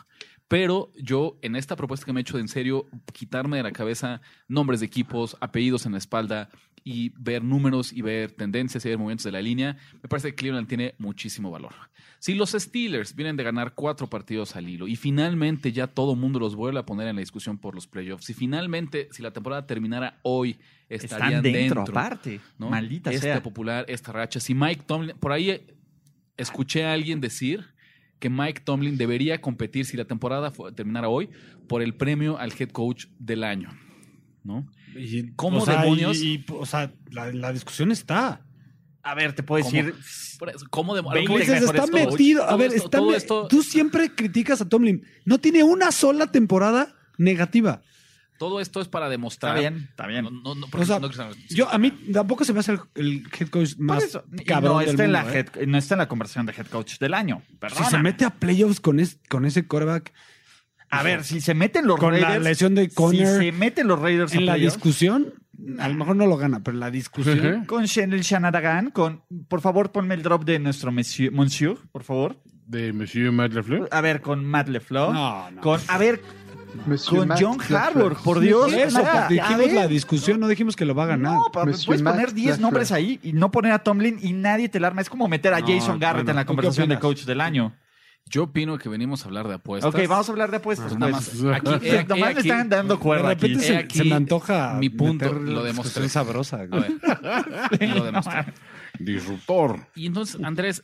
[0.48, 3.72] Pero yo, en esta propuesta que me he hecho de en serio, quitarme de la
[3.74, 6.50] cabeza nombres de equipos, apellidos en la espalda
[6.88, 10.36] y ver números y ver tendencias y ver movimientos de la línea, me parece que
[10.36, 11.74] Cleveland tiene muchísimo valor.
[12.20, 16.40] Si los Steelers vienen de ganar cuatro partidos al hilo y finalmente ya todo mundo
[16.40, 19.68] los vuelve a poner en la discusión por los playoffs, y finalmente, si la temporada
[19.68, 22.40] terminara hoy, estarían Están dentro, dentro aparte.
[22.58, 22.70] ¿no?
[22.70, 23.44] Maldita sea.
[23.44, 24.40] popular, esta racha.
[24.40, 25.62] Si Mike Tomlin, por ahí
[26.38, 27.66] escuché a alguien decir
[28.20, 31.30] que Mike Tomlin debería competir si la temporada terminara hoy
[31.68, 33.70] por el premio al head coach del año,
[34.48, 34.66] ¿no?
[34.96, 36.18] y- ¿Cómo o sea, demonios?
[36.18, 38.42] y- y, o sea, la, la discusión está.
[39.04, 39.76] A ver, te puedo ¿Cómo?
[39.76, 39.94] decir.
[40.70, 42.12] ¿Cómo de, a lo Veinte que voy es- Dices, mejores está coach.
[42.12, 42.44] metido.
[42.50, 45.04] A ver, esto- está todo me- esto- tú siempre criticas a Tomlin.
[45.26, 47.82] No tiene una sola temporada negativa.
[48.40, 49.58] todo esto es para demostrar.
[49.58, 50.24] Está bien, está bien.
[50.26, 51.10] No, no, no, O porque sea, no-
[51.50, 54.80] Yo, a mí tampoco se me hace el, el head coach más eso, cabrón no,
[54.80, 55.44] del está en la ¿eh?
[55.46, 57.42] head- no está en la conversión de head coach del año.
[57.76, 60.14] Si se mete a playoffs con, es- con ese coreback,
[60.90, 62.44] A ver, si se meten los con la Raiders.
[62.46, 65.34] lesión de si Conner se meten los Raiders en la discusión,
[65.80, 67.66] a lo mejor no lo gana, pero en la discusión.
[67.66, 72.04] Con Shen- el Shanaragan, con por favor ponme el drop de nuestro monsieur, monsieur, por
[72.04, 72.38] favor.
[72.66, 73.88] De Monsieur Matt Lafleur.
[73.92, 75.14] A ver, con Matt LeFleur.
[75.14, 75.62] No, no.
[75.62, 76.22] Con, a ver,
[76.86, 77.58] Monsieur con Matt John.
[77.74, 78.74] Harbour, por Dios.
[78.74, 81.32] Eso, dijimos la discusión, no dijimos que lo va a ganar.
[81.34, 82.60] No, puedes Matt poner 10 Lafleur.
[82.62, 85.00] nombres ahí y no poner a Tomlin y nadie te la arma.
[85.02, 87.24] Es como meter a No, Jason Garrett bueno, en la ¿tú qué conversación de coach
[87.24, 87.74] del año.
[88.30, 89.94] Yo opino que venimos a hablar de apuestas.
[89.94, 90.88] Ok, vamos a hablar de apuestas.
[90.90, 91.42] Pues nada pues.
[91.42, 91.56] más.
[91.58, 93.42] Aquí, he Nomás aquí- están dando De cuerda aquí.
[93.48, 96.10] repente se, aquí se me antoja mi punto, lo demostré.
[96.10, 96.62] sabrosa.
[96.62, 96.98] A güey.
[97.80, 98.54] ver, lo demostré.
[99.00, 99.88] Disruptor.
[99.96, 100.84] Y entonces, Andrés,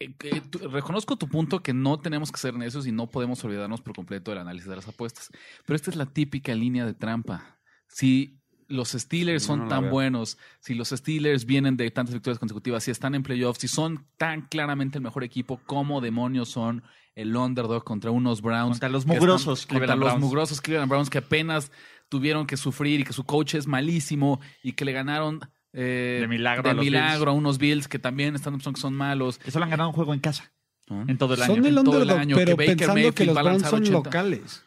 [0.00, 0.14] eh,
[0.50, 3.94] tú- reconozco tu punto que no tenemos que ser necios y no podemos olvidarnos por
[3.94, 5.30] completo del análisis de las apuestas.
[5.64, 7.58] Pero esta es la típica línea de trampa.
[7.88, 9.90] Si los Steelers son no tan veo.
[9.92, 14.06] buenos, si los Steelers vienen de tantas victorias consecutivas, si están en playoffs, si son
[14.16, 16.82] tan claramente el mejor equipo, como demonios son
[17.14, 18.72] el underdog contra unos Browns?
[18.72, 20.20] Contra los que están- mugrosos contra Cleveland los Browns.
[20.24, 21.70] mugrosos Cleveland Browns que apenas
[22.08, 25.40] tuvieron que sufrir y que su coach es malísimo y que le ganaron
[25.72, 28.80] eh, De milagro de a los milagro a unos Bills que también están son que
[28.80, 29.38] son malos.
[29.38, 30.50] Que solo han ganado un juego en casa
[30.88, 31.04] ¿no?
[31.06, 31.54] en todo el año.
[31.54, 33.82] Son el En todo el año, pero que Baker pensando Mayfield que los Browns son
[33.82, 33.90] 80.
[33.92, 34.62] locales.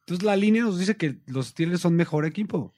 [0.00, 2.72] Entonces la línea nos dice que los Steelers son mejor equipo.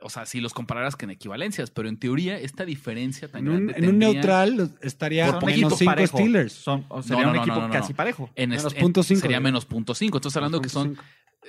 [0.00, 3.48] O sea, si los compararas que en equivalencias, pero en teoría esta diferencia tan En
[3.52, 6.18] un, grande en un neutral estaría Son menos equipos 5 parejo.
[6.18, 6.52] Steelers.
[6.52, 8.30] Son, o sería No, no, un no, equipo no, no, casi parejo.
[8.34, 10.18] en Menos este- punto cinco, sería menos punto cinco.
[10.18, 10.96] Entonces hablando que son,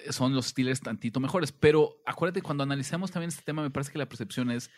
[0.10, 1.52] son los Steelers tantito mejores.
[1.52, 4.70] Pero acuérdate, cuando analizamos también este tema, me parece que la percepción es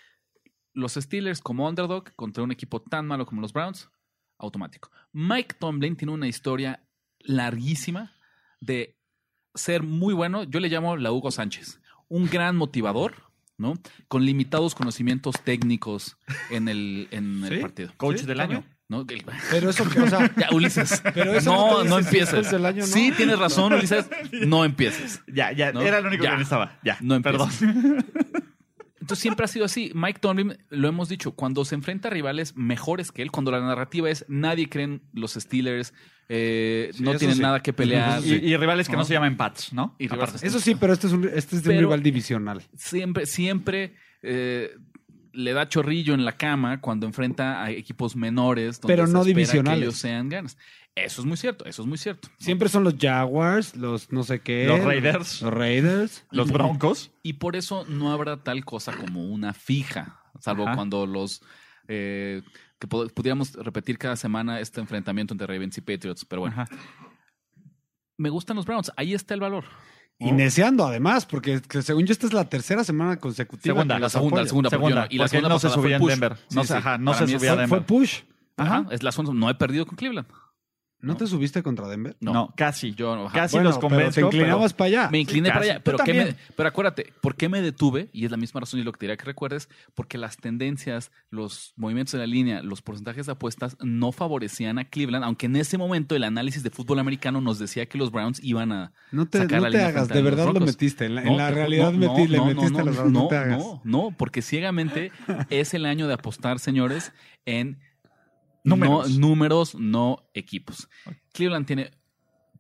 [0.74, 3.90] los Steelers como underdog contra un equipo tan malo como los Browns,
[4.38, 4.92] automático.
[5.14, 6.82] Mike Tomlin tiene una historia
[7.20, 8.16] larguísima
[8.60, 8.98] de
[9.54, 10.44] ser muy bueno.
[10.44, 11.80] Yo le llamo la Hugo Sánchez.
[12.08, 13.25] Un gran motivador,
[13.58, 13.74] ¿no?
[14.08, 16.18] Con limitados conocimientos técnicos
[16.50, 17.92] en el, en el partido.
[17.98, 18.64] Coach Sí, del año.
[18.88, 19.06] ¿no?
[19.50, 21.02] Pero eso que, o sea, ya, Ulises.
[21.14, 22.32] Pero eso no, no empieces.
[22.34, 22.88] después del año, ¿no?
[22.88, 24.08] Sí, tienes razón, Ulises.
[24.46, 25.22] No empieces.
[25.28, 25.82] Ya, ya, ¿No?
[25.82, 26.32] era lo único Ya.
[26.32, 26.80] que necesitaba.
[26.84, 27.50] Ya, No perdón.
[27.52, 28.06] empieces.
[29.02, 29.92] Entonces siempre ha sido así.
[29.94, 33.60] Mike Tomlin, lo hemos dicho, cuando se enfrenta a rivales mejores que él, cuando la
[33.60, 35.94] narrativa es nadie creen los Steelers,
[36.30, 37.42] eh, Sí, no tienen sí.
[37.42, 38.24] nada que pelear.
[38.26, 39.06] Y, y rivales que no, ¿No?
[39.06, 39.96] se llaman Pats, ¿no?
[40.00, 40.48] Y rivales- Aparte.
[40.48, 42.62] eso sí, pero este es, un, este es de un rival divisional.
[42.76, 44.72] Siempre, siempre eh,
[45.34, 48.80] le da chorrillo en la cama cuando enfrenta a equipos menores.
[48.82, 49.80] donde Pero se no divisionales.
[49.80, 50.58] Que ellos sean ganas.
[50.96, 52.30] Eso es muy cierto, eso es muy cierto.
[52.40, 54.66] Siempre son los Jaguars, los no sé qué.
[54.66, 55.42] Los Raiders.
[55.42, 56.26] Los Raiders.
[56.32, 57.12] Los Broncos.
[57.22, 60.76] Y por eso no habrá tal cosa como una fija, salvo Ajá.
[60.76, 61.42] cuando los...
[61.90, 62.42] eh,
[62.88, 66.56] que pudiéramos repetir cada semana este enfrentamiento entre Ravens y Patriots, pero bueno.
[66.62, 66.68] Ajá.
[68.18, 69.66] Me gustan los Browns, ahí está el valor.
[70.18, 73.74] Y neciando además, porque que según yo esta es la tercera semana consecutiva.
[73.76, 76.06] Segunda, La segunda, la segunda, porque Segunda, no- y la segunda no se subía en.
[76.06, 76.32] Denver.
[76.52, 76.80] No Sí, se- sí.
[76.80, 77.68] ajá, no se subía Fue, Denver.
[77.68, 78.22] fue push.
[78.56, 78.88] Ajá, Ajá.
[78.92, 80.28] es la segunda, no he perdido con Cleveland.
[81.06, 82.16] ¿No, te subiste contra Denver?
[82.20, 82.34] No.
[82.34, 82.94] No, casi.
[82.94, 83.28] Yo no.
[83.30, 84.14] Casi Bueno, los pero convenzco.
[84.16, 85.10] te inclinabas para allá.
[85.12, 86.38] Me incliné para allá, pero, Tú ¿qué me- también.
[86.56, 88.10] pero acuérdate, ¿por qué me detuve?
[88.14, 91.12] Y es la misma razón y lo que te diría que recuerdes, porque las tendencias,
[91.30, 95.56] los movimientos de la línea, los porcentajes de apuestas no favorecían a Cleveland, aunque en
[95.56, 98.92] ese momento el análisis de fútbol americano nos decía que los Browns iban a...
[99.12, 101.06] No te, sacar no la te línea hagas, de verdad lo metiste.
[101.06, 102.84] En la, No, en la te- realidad no, metí- no, le no, metiste no, a
[102.84, 105.12] los Browns, no, no, no, porque ciegamente
[105.50, 107.14] es el año de apostar, señores,
[107.46, 107.78] en
[108.66, 109.10] Números.
[109.12, 110.90] no, números, no equipos.
[111.34, 111.92] Cleveland tiene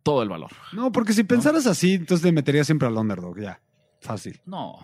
[0.03, 0.51] todo el valor.
[0.73, 3.59] No, porque si pensaras así, entonces le meterías siempre al underdog, ya.
[4.01, 4.39] Fácil.
[4.45, 4.77] No.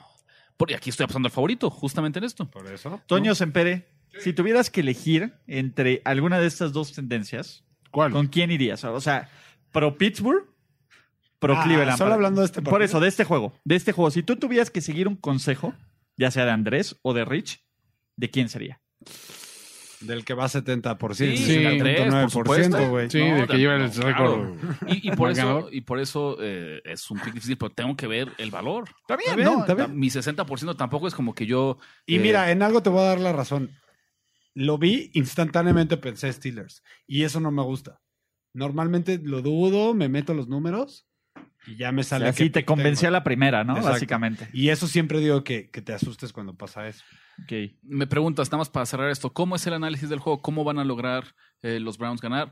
[0.57, 2.49] Porque aquí estoy apostando al favorito, justamente en esto.
[2.49, 3.01] Por eso.
[3.05, 3.87] Toño Sempere,
[4.19, 8.11] si tuvieras que elegir entre alguna de estas dos tendencias, ¿Cuál?
[8.11, 8.83] ¿con quién irías?
[8.83, 9.29] O sea,
[9.71, 10.45] pro Pittsburgh,
[11.39, 11.97] pro Ah, Cleveland.
[11.97, 12.85] solo hablando de este Por partido.
[12.85, 13.53] eso, de este juego.
[13.63, 14.09] De este juego.
[14.11, 15.73] Si tú tuvieras que seguir un consejo,
[16.17, 17.63] ya sea de Andrés o de Rich,
[18.15, 18.79] ¿de quién sería?
[20.01, 21.13] Del que va 70%.
[21.13, 22.77] Sí, Sí, Andrés, por supuesto.
[22.77, 23.09] 70.9%, güey.
[23.09, 24.55] Sí, No, de que lleva el récord.
[24.87, 28.07] Y, y por eso, y por eso eh, es un pick difícil, pero tengo que
[28.07, 28.85] ver el valor.
[29.01, 29.59] Está bien, Está bien, ¿no?
[29.61, 29.97] está bien.
[29.99, 31.77] Mi 60% tampoco es como que yo.
[32.05, 33.71] Y eh, mira, en algo te voy a dar la razón.
[34.53, 36.83] Lo vi, instantáneamente pensé Steelers.
[37.07, 38.01] Y eso no me gusta.
[38.53, 41.07] Normalmente lo dudo, me meto los números
[41.67, 42.25] y ya me O sale.
[42.25, 42.67] sea, que sí, te tengo.
[42.67, 43.73] convenció a la primera, ¿no?
[43.73, 43.91] Exacto.
[43.93, 44.49] Básicamente.
[44.53, 47.03] Y eso siempre digo que, que te asustes cuando pasa eso.
[47.43, 47.51] Ok.
[47.83, 50.41] Me preguntas, nada más para cerrar esto, ¿cómo es el análisis del juego?
[50.41, 52.51] ¿Cómo van a lograr eh, los Browns ganar?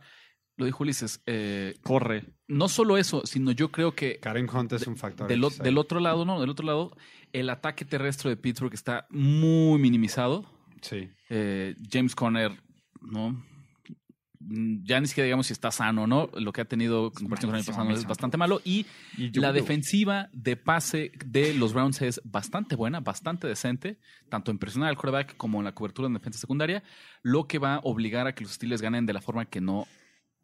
[0.58, 1.22] Lo dijo Ulises.
[1.26, 2.26] eh, Corre.
[2.48, 5.28] no solo eso, sino yo creo que Karen Hunt es un factor.
[5.30, 6.98] del, o- del otro lado, no, del otro lado,
[7.32, 10.46] el ataque terrestre de Pittsburgh está muy minimizado.
[10.82, 11.10] Sí.
[11.30, 12.52] Eh, James Conner,
[13.02, 13.42] ¿no?
[14.42, 16.30] Mm, Ya ni siquiera digamos si está sano o no.
[16.36, 18.62] Lo que ha tenido en comparación con el año malísimo, pasado es bastante malo.
[18.64, 18.86] Y
[19.18, 24.00] Y yo- la defensiva de pase de los Browns es bastante buena, bastante decente,
[24.30, 26.84] tanto en presionar al quarterback como en la cobertura en defensa secundaria,
[27.22, 29.88] lo que va a obligar a que los Steelers ganen de la forma que no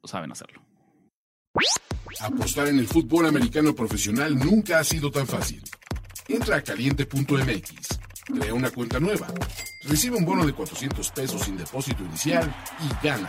[0.03, 0.61] saben hacerlo.
[2.21, 5.61] Apostar en el fútbol americano profesional nunca ha sido tan fácil.
[6.27, 9.27] Entra a caliente.mx, crea una cuenta nueva,
[9.83, 13.27] recibe un bono de 400 pesos sin depósito inicial y gana.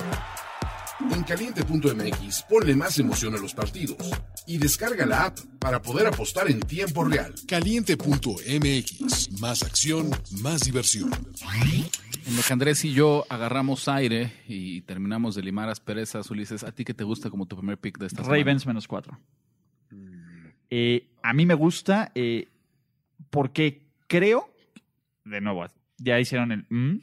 [0.99, 3.97] En caliente.mx ponle más emoción a los partidos
[4.47, 7.35] y descarga la app para poder apostar en tiempo real.
[7.47, 9.41] Caliente.mx.
[9.41, 10.11] Más acción,
[10.43, 11.11] más diversión.
[12.27, 16.73] En lo que Andrés y yo agarramos aire y terminamos de limar asperezas, Ulises, ¿a
[16.73, 18.39] ti qué te gusta como tu primer pick de esta semana?
[18.39, 19.19] Ravens menos cuatro.
[20.71, 22.49] Eh, a mí me gusta eh,
[23.31, 24.51] porque creo,
[25.25, 25.67] de nuevo,
[25.99, 26.67] ya hicieron el...
[26.69, 27.01] mm,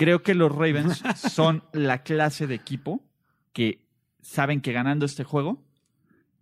[0.00, 3.04] creo que los Ravens son la clase de equipo
[3.52, 3.86] que
[4.22, 5.62] saben que ganando este juego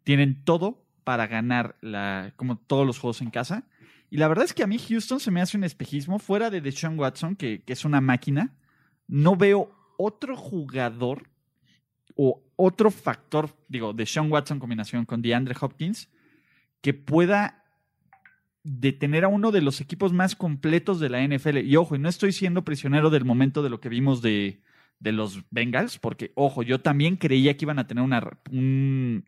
[0.04, 3.64] tienen todo para ganar la, como todos los juegos en casa.
[4.10, 6.60] Y la verdad es que a mí Houston se me hace un espejismo fuera de
[6.60, 8.54] Deshaun Watson, que, que es una máquina.
[9.08, 11.28] No veo otro jugador
[12.14, 16.08] o otro factor, digo, de Sean Watson en combinación con DeAndre Hopkins,
[16.80, 17.64] que pueda
[18.68, 21.58] detener a uno de los equipos más completos de la NFL.
[21.58, 24.60] Y ojo, y no estoy siendo prisionero del momento de lo que vimos de,
[25.00, 29.24] de los Bengals, porque, ojo, yo también creía que iban a tener una, un,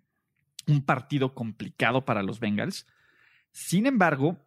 [0.67, 2.87] un partido complicado para los Bengals.
[3.51, 4.47] Sin embargo,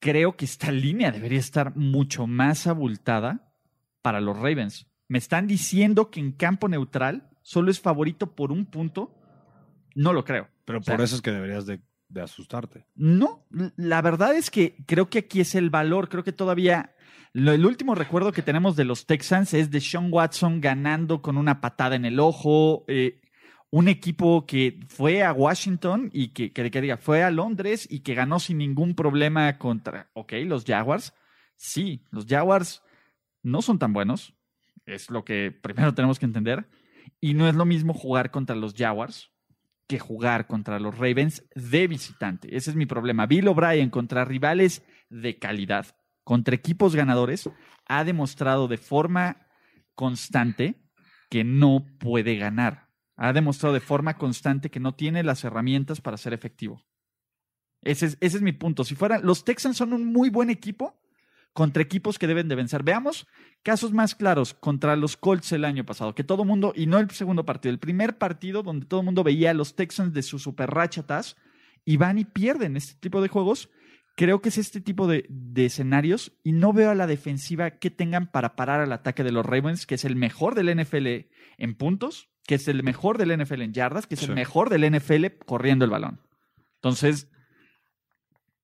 [0.00, 3.52] creo que esta línea debería estar mucho más abultada
[4.02, 4.86] para los Ravens.
[5.08, 9.14] Me están diciendo que en campo neutral solo es favorito por un punto.
[9.94, 10.48] No lo creo.
[10.64, 12.84] Pero O sea, por eso es que deberías de, de asustarte.
[12.94, 13.46] No,
[13.76, 16.08] la verdad es que creo que aquí es el valor.
[16.08, 16.94] Creo que todavía.
[17.32, 21.60] el último recuerdo que tenemos de los Texans es de Sean Watson ganando con una
[21.60, 22.84] patada en el ojo.
[22.88, 23.20] eh,
[23.72, 28.00] un equipo que fue a Washington y que, que, que diga, fue a Londres y
[28.00, 31.14] que ganó sin ningún problema contra, ok, los Jaguars.
[31.56, 32.82] Sí, los Jaguars
[33.44, 34.34] no son tan buenos.
[34.86, 36.68] Es lo que primero tenemos que entender.
[37.20, 39.30] Y no es lo mismo jugar contra los Jaguars
[39.90, 42.56] que jugar contra los Ravens de visitante.
[42.56, 43.26] Ese es mi problema.
[43.26, 45.84] Bill O'Brien contra rivales de calidad,
[46.22, 47.50] contra equipos ganadores,
[47.88, 49.48] ha demostrado de forma
[49.96, 50.80] constante
[51.28, 52.86] que no puede ganar.
[53.16, 56.86] Ha demostrado de forma constante que no tiene las herramientas para ser efectivo.
[57.82, 58.84] Ese es, ese es mi punto.
[58.84, 60.99] Si fueran, los Texans son un muy buen equipo
[61.60, 62.82] contra equipos que deben de vencer.
[62.82, 63.26] Veamos
[63.62, 67.10] casos más claros contra los Colts el año pasado, que todo mundo, y no el
[67.10, 70.38] segundo partido, el primer partido donde todo el mundo veía a los Texans de su
[70.38, 71.36] super rachatas
[71.84, 73.68] y van y pierden este tipo de juegos.
[74.16, 77.90] Creo que es este tipo de, de escenarios y no veo a la defensiva que
[77.90, 81.26] tengan para parar al ataque de los Ravens, que es el mejor del NFL
[81.58, 84.90] en puntos, que es el mejor del NFL en yardas, que es el mejor del
[84.90, 86.22] NFL corriendo el balón.
[86.76, 87.28] Entonces,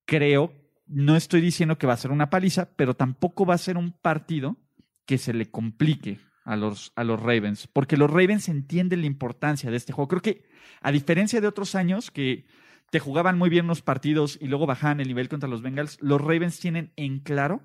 [0.06, 0.54] creo,
[0.86, 3.92] no estoy diciendo que va a ser una paliza, pero tampoco va a ser un
[3.92, 4.56] partido
[5.04, 9.70] que se le complique a los, a los Ravens, porque los Ravens entienden la importancia
[9.70, 10.08] de este juego.
[10.08, 10.44] Creo que,
[10.80, 12.46] a diferencia de otros años que
[12.90, 16.20] te jugaban muy bien los partidos y luego bajaban el nivel contra los Bengals, los
[16.20, 17.62] Ravens tienen en claro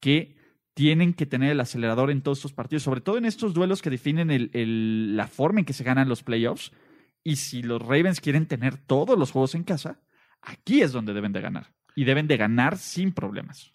[0.00, 0.36] que
[0.74, 3.90] tienen que tener el acelerador en todos estos partidos, sobre todo en estos duelos que
[3.90, 4.50] definen
[5.16, 6.70] la forma en que se ganan los playoffs.
[7.24, 10.00] Y si los Ravens quieren tener todos los juegos en casa,
[10.40, 11.77] aquí es donde deben de ganar.
[11.98, 13.72] Y deben de ganar sin problemas.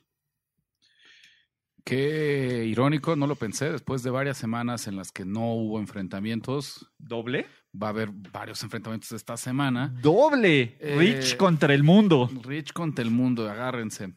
[1.84, 3.70] Qué irónico, no lo pensé.
[3.70, 7.48] Después de varias semanas en las que no hubo enfrentamientos, ¿Doble?
[7.76, 9.94] va a haber varios enfrentamientos esta semana.
[10.02, 10.78] ¡Doble!
[10.80, 12.30] Eh, Rich contra el mundo.
[12.44, 14.14] Rich contra el mundo, agárrense.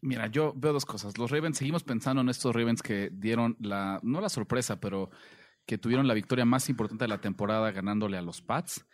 [0.00, 1.18] Mira, yo veo dos cosas.
[1.18, 5.10] Los Ravens, seguimos pensando en estos Ravens que dieron la, no la sorpresa, pero
[5.66, 8.84] que tuvieron la victoria más importante de la temporada ganándole a los Pats,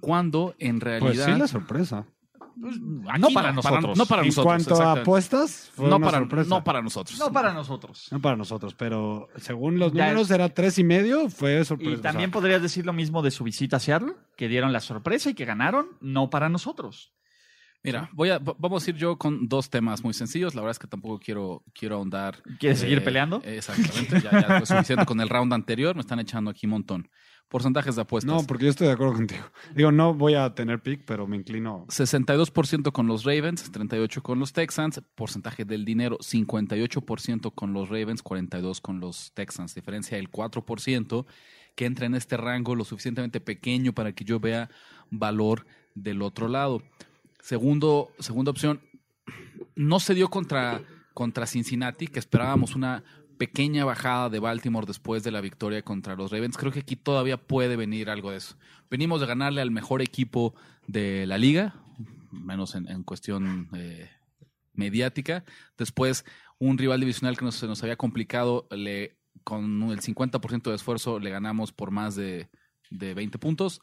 [0.00, 1.26] cuando en Pues realidad...
[1.26, 2.06] sí, la sorpresa.
[3.08, 3.96] Aquí no para nosotros.
[3.96, 4.44] no para en nosotros.
[4.66, 6.48] cuanto a apuestas, fue no una para, sorpresa.
[6.50, 7.18] no para nosotros.
[7.18, 8.08] No para nosotros.
[8.10, 11.90] No para nosotros, pero según los Ya- números era tres y medio, fue sorpresa.
[11.90, 14.72] Y O sea, también podrías decir lo mismo de su visita a Seattle, que dieron
[14.74, 17.12] la sorpresa y que ganaron, no para nosotros.
[17.82, 20.54] Mira, voy a, vamos a ir yo con dos temas muy sencillos.
[20.54, 22.42] La verdad es que tampoco quiero, quiero ahondar.
[22.58, 23.40] ¿Quieres seguir Eh, peleando?
[23.44, 25.94] Exactamente, ya, ya fue suficiente con el round anterior.
[25.94, 27.08] Me están echando aquí un montón.
[27.48, 28.32] Porcentajes de apuestas.
[28.32, 29.42] No, porque yo estoy de acuerdo contigo.
[29.74, 31.84] Digo, no voy a tener pick, pero me inclino.
[31.88, 35.02] 62% con los Ravens, 38% con los Texans.
[35.16, 39.74] Porcentaje del dinero, 58% con los Ravens, 42% con los Texans.
[39.74, 41.26] Diferencia del 4%
[41.74, 44.70] que entra en este rango lo suficientemente pequeño para que yo vea
[45.10, 46.82] valor del otro lado.
[47.42, 48.80] Segundo, segunda opción,
[49.74, 50.82] no se dio contra,
[51.14, 53.02] contra Cincinnati, que esperábamos una
[53.38, 56.58] pequeña bajada de Baltimore después de la victoria contra los Ravens.
[56.58, 58.56] Creo que aquí todavía puede venir algo de eso.
[58.90, 60.54] Venimos de ganarle al mejor equipo
[60.86, 61.74] de la liga,
[62.30, 64.10] menos en, en cuestión eh,
[64.74, 65.44] mediática.
[65.78, 66.26] Después,
[66.58, 71.30] un rival divisional que se nos había complicado, le, con el 50% de esfuerzo le
[71.30, 72.50] ganamos por más de,
[72.90, 73.80] de 20 puntos.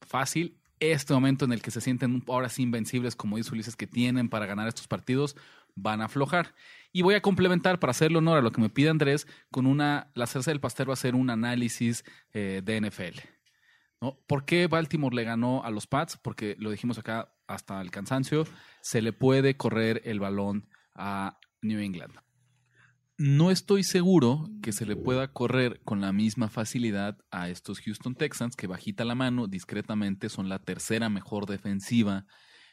[0.00, 0.58] Fácil.
[0.80, 4.28] Este momento en el que se sienten ahora sí invencibles, como dice Ulises, que tienen
[4.28, 5.36] para ganar estos partidos,
[5.74, 6.54] van a aflojar.
[6.92, 10.10] Y voy a complementar para hacerle honor a lo que me pide Andrés con una,
[10.14, 13.20] la cerza del pastel va a ser un análisis eh, de NFL.
[14.00, 14.18] ¿no?
[14.26, 16.16] ¿Por qué Baltimore le ganó a los Pats?
[16.16, 18.46] Porque lo dijimos acá hasta el cansancio,
[18.80, 22.14] se le puede correr el balón a New England.
[23.20, 28.14] No estoy seguro que se le pueda correr con la misma facilidad a estos Houston
[28.14, 32.26] Texans, que bajita la mano, discretamente son la tercera mejor defensiva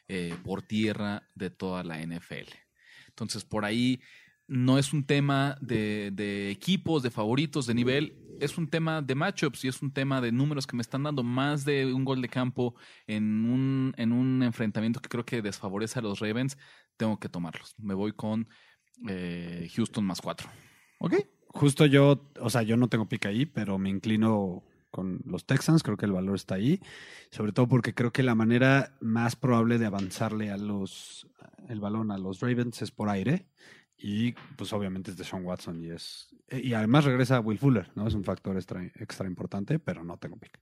[0.06, 2.48] eh, por tierra de toda la NFL.
[3.08, 4.00] Entonces, por ahí
[4.46, 9.16] no es un tema de, de, equipos, de favoritos, de nivel, es un tema de
[9.16, 12.22] matchups y es un tema de números que me están dando más de un gol
[12.22, 12.76] de campo
[13.08, 16.56] en un, en un enfrentamiento que creo que desfavorece a los Ravens.
[16.96, 17.74] Tengo que tomarlos.
[17.78, 18.48] Me voy con
[19.08, 20.48] eh, Houston más cuatro.
[20.98, 21.14] Ok.
[21.48, 25.82] Justo yo, o sea, yo no tengo pica ahí, pero me inclino con los Texans,
[25.82, 26.80] creo que el valor está ahí,
[27.30, 31.28] sobre todo porque creo que la manera más probable de avanzarle a los
[31.68, 33.46] el balón a los Ravens es por aire
[33.98, 38.06] y pues obviamente es de Sean Watson y es y además regresa Will Fuller, ¿no?
[38.06, 40.60] Es un factor extra, extra importante, pero no tengo pick.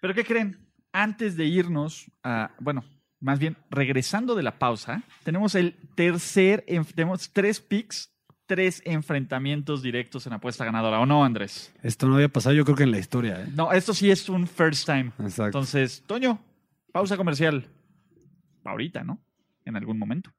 [0.00, 0.68] ¿Pero qué creen?
[0.92, 2.84] Antes de irnos a, bueno,
[3.20, 8.10] más bien regresando de la pausa, tenemos el tercer, tenemos tres picks,
[8.46, 11.72] tres enfrentamientos directos en apuesta ganadora, ¿o no, Andrés?
[11.82, 13.48] Esto no había pasado yo creo que en la historia, ¿eh?
[13.54, 15.12] No, esto sí es un first time.
[15.18, 15.46] Exacto.
[15.46, 16.40] Entonces, Toño,
[16.92, 17.68] pausa comercial.
[18.64, 19.18] Ahorita, ¿no?
[19.64, 20.32] En algún momento.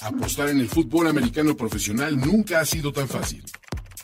[0.00, 3.44] Apostar en el fútbol americano profesional nunca ha sido tan fácil.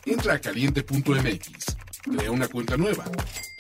[0.05, 3.05] Entra a caliente.mx, crea una cuenta nueva,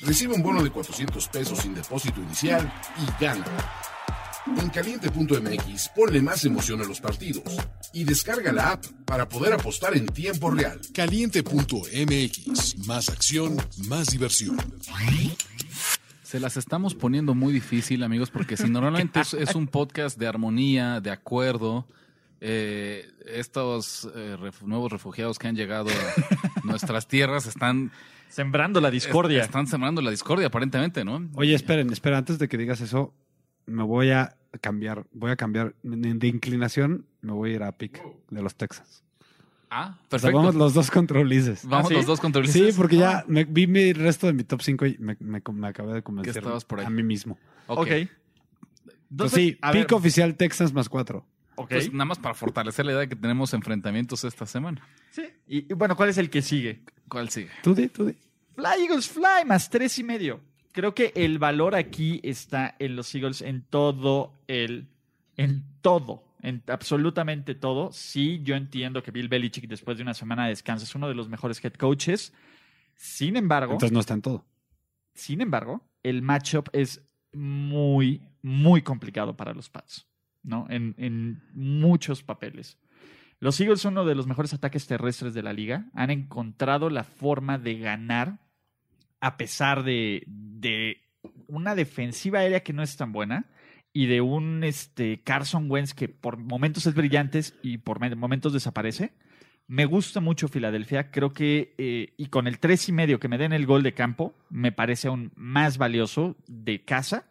[0.02, 3.44] recibe un bono de 400 pesos sin depósito inicial y gana.
[4.46, 7.42] En caliente.mx ponle más emoción a los partidos
[7.92, 10.80] y descarga la app para poder apostar en tiempo real.
[10.94, 13.56] Caliente.mx, más acción,
[13.88, 14.56] más diversión.
[16.22, 20.26] Se las estamos poniendo muy difícil, amigos, porque si normalmente es, es un podcast de
[20.26, 21.86] armonía, de acuerdo,
[22.40, 27.92] eh, estos eh, ref, nuevos refugiados que han llegado a nuestras tierras están
[28.30, 29.38] sembrando la discordia.
[29.40, 31.28] Est están sembrando la discordia, aparentemente, ¿no?
[31.34, 33.12] Oye, esperen, esperen, antes de que digas eso,
[33.66, 38.02] me voy a cambiar, voy a cambiar de inclinación, me voy a ir a pick
[38.30, 39.04] de los Texans.
[39.72, 40.16] Ah, perfecto.
[40.16, 41.64] O sea, vamos los dos contra Ulises.
[41.64, 41.94] Vamos ¿Ah, sí?
[41.94, 42.72] los dos contra Ulises.
[42.74, 45.40] Sí, porque ya Ah, me, vi mi resto de mi top 5 y me, me,
[45.52, 46.86] me acabé de convencer estabas por ahí.
[46.86, 47.38] a mí mismo.
[47.68, 47.78] ok.
[47.78, 47.88] Ok.
[47.88, 48.08] Entonces,
[49.10, 51.24] Entonces, sí, pick ver, oficial Texans más 4.
[51.62, 51.68] Ok.
[51.70, 54.86] Pues nada más para fortalecer la idea de que tenemos enfrentamientos esta semana.
[55.10, 55.22] Sí.
[55.46, 56.82] Y, y bueno, ¿cuál es el que sigue?
[57.08, 57.50] ¿Cuál sigue?
[57.62, 58.16] Tú di, tú di.
[58.54, 60.40] Fly Eagles Fly más tres y medio.
[60.72, 64.86] Creo que el valor aquí está en los Eagles en todo el,
[65.36, 67.90] en todo, en absolutamente todo.
[67.92, 71.14] Sí, yo entiendo que Bill Belichick después de una semana de descanso es uno de
[71.14, 72.32] los mejores head coaches.
[72.94, 74.44] Sin embargo, Entonces no está en todo.
[75.14, 80.06] sin embargo, el matchup es muy, muy complicado para los Pats,
[80.42, 80.66] ¿no?
[80.70, 82.78] En, en muchos papeles.
[83.38, 85.86] Los Eagles son uno de los mejores ataques terrestres de la liga.
[85.94, 88.38] Han encontrado la forma de ganar
[89.20, 90.98] a pesar de, de
[91.46, 93.46] una defensiva aérea que no es tan buena
[93.92, 98.52] y de un este, Carson Wentz que por momentos es brillante y por me- momentos
[98.52, 99.12] desaparece.
[99.66, 101.10] Me gusta mucho Filadelfia.
[101.10, 103.94] Creo que, eh, y con el tres y medio que me den el gol de
[103.94, 107.29] campo, me parece aún más valioso de casa.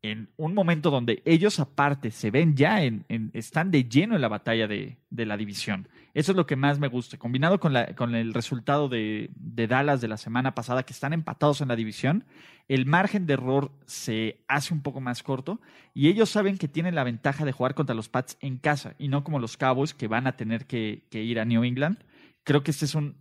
[0.00, 4.28] En un momento donde ellos, aparte, se ven ya en, están de lleno en la
[4.28, 5.88] batalla de, de la división.
[6.14, 7.18] Eso es lo que más me gusta.
[7.18, 11.12] Combinado con, la, con el resultado de, de Dallas de la semana pasada, que están
[11.12, 12.24] empatados en la división,
[12.68, 15.60] el margen de error se hace un poco más corto
[15.94, 19.08] y ellos saben que tienen la ventaja de jugar contra los Pats en casa y
[19.08, 21.98] no como los Cowboys que van a tener que ir a New England.
[22.44, 23.16] Creo que este es un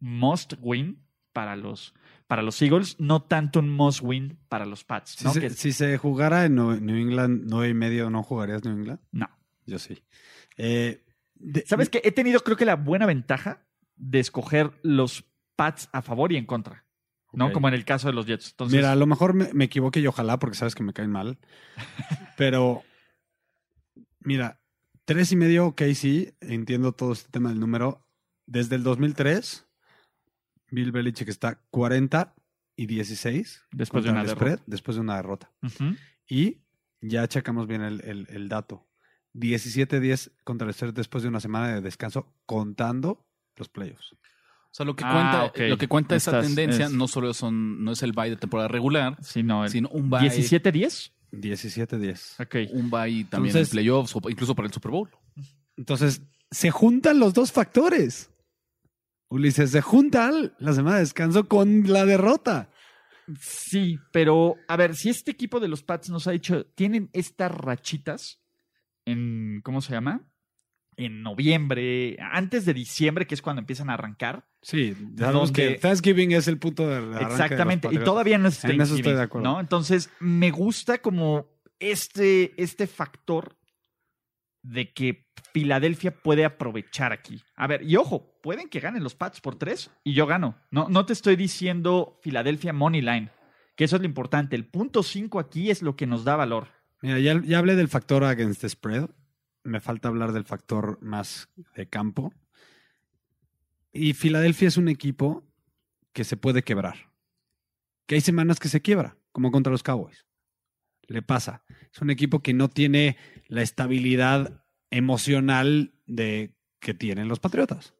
[0.00, 0.98] must win
[1.32, 1.94] para los,
[2.28, 5.16] para los Eagles, no tanto un must win para los Pats.
[5.18, 8.74] Si, se, Que- si se jugara en New England 9 y medio, ¿no jugarías New
[8.76, 9.00] England?
[9.10, 9.28] no.
[9.66, 10.02] Yo sí.
[10.56, 15.24] Eh, de- ¿Sabes que He tenido, creo que, la buena ventaja de escoger los
[15.56, 16.84] Pats a favor y en contra.
[17.34, 17.52] ¿no?
[17.52, 18.50] Como en el caso de los Jets.
[18.52, 21.10] Entonces, Mira, a lo mejor me, me equivoqué y ojalá, porque sabes que me caen
[21.10, 21.38] mal.
[22.38, 22.82] Pero,
[24.20, 24.62] mira,
[25.04, 28.06] tres y medio, ok, sí, entiendo todo este tema del número.
[28.46, 29.67] Desde el 2003,
[30.70, 32.34] Bill Belichick está 40
[32.76, 35.50] y 16 Después de una el spread, después de una derrota.
[35.62, 35.96] Ujú.
[36.28, 36.58] Y
[37.00, 38.86] ya checamos bien el, el- el dato.
[39.34, 44.12] 17-10 contra el spread después de una semana de descanso, contando los playoffs.
[44.12, 44.18] O
[44.78, 45.70] sea, lo que Ah, cuenta, ok.
[45.70, 48.36] lo que cuenta esa Estás- tendencia es- no solo son, no es el bye de
[48.36, 51.12] temporada regular, Sí, no, el sino un bye, 17-10.
[51.32, 52.40] 17-10.
[52.40, 52.54] Ok.
[52.72, 55.10] un bye también Entonces- en playoffs o incluso para el Super Bowl.
[55.76, 58.30] Entonces, se juntan los dos factores.
[59.30, 62.70] Ulises, se juntan la semana de descanso con la derrota.
[63.40, 67.52] Sí, pero a ver, si este equipo de los Pats nos ha dicho, tienen estas
[67.52, 68.40] rachitas,
[69.04, 70.22] en, ¿cómo se llama?
[70.96, 74.48] En noviembre, antes de diciembre, que es cuando empiezan a arrancar.
[74.62, 78.70] Sí, sabemos que Thanksgiving es el punto de los Exactamente, y todavía no es En
[78.80, 79.48] eso estoy Thanksgiving, de acuerdo.
[79.48, 79.60] ¿no?
[79.60, 81.48] Entonces, me gusta como
[81.78, 83.57] este, este factor
[84.68, 87.42] de que Filadelfia puede aprovechar aquí.
[87.56, 90.58] A ver, y ojo, pueden que ganen los Pats por tres y yo gano.
[90.70, 93.30] No, no te estoy diciendo Filadelfia Money Line,
[93.76, 94.56] que eso es lo importante.
[94.56, 96.68] El punto 5 aquí es lo que nos da valor.
[97.00, 99.08] Mira, ya, ya hablé del factor against the spread.
[99.64, 102.32] Me falta hablar del factor más de campo.
[103.90, 105.44] Y Filadelfia es un equipo
[106.12, 107.10] que se puede quebrar.
[108.06, 110.26] Que hay semanas que se quiebra, como contra los Cowboys.
[111.06, 111.62] Le pasa.
[111.92, 113.16] Es un equipo que no tiene
[113.48, 117.94] la estabilidad emocional de que tienen los Patriotas.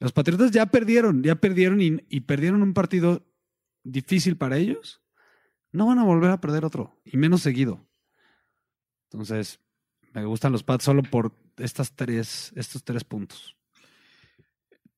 [0.00, 3.26] Los Patriotas ya perdieron, ya perdieron y, perdieron un partido
[3.84, 5.02] difícil para ellos.
[5.72, 7.86] No van a volver a perder otro, y menos seguido.
[9.04, 9.60] Entonces,
[10.12, 13.56] me gustan los Pats solo por estas tres, estos tres puntos.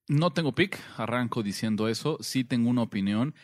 [0.09, 2.19] No tengo pick, arranco diciendo eso.
[2.21, 3.35] Sí tengo una opinión.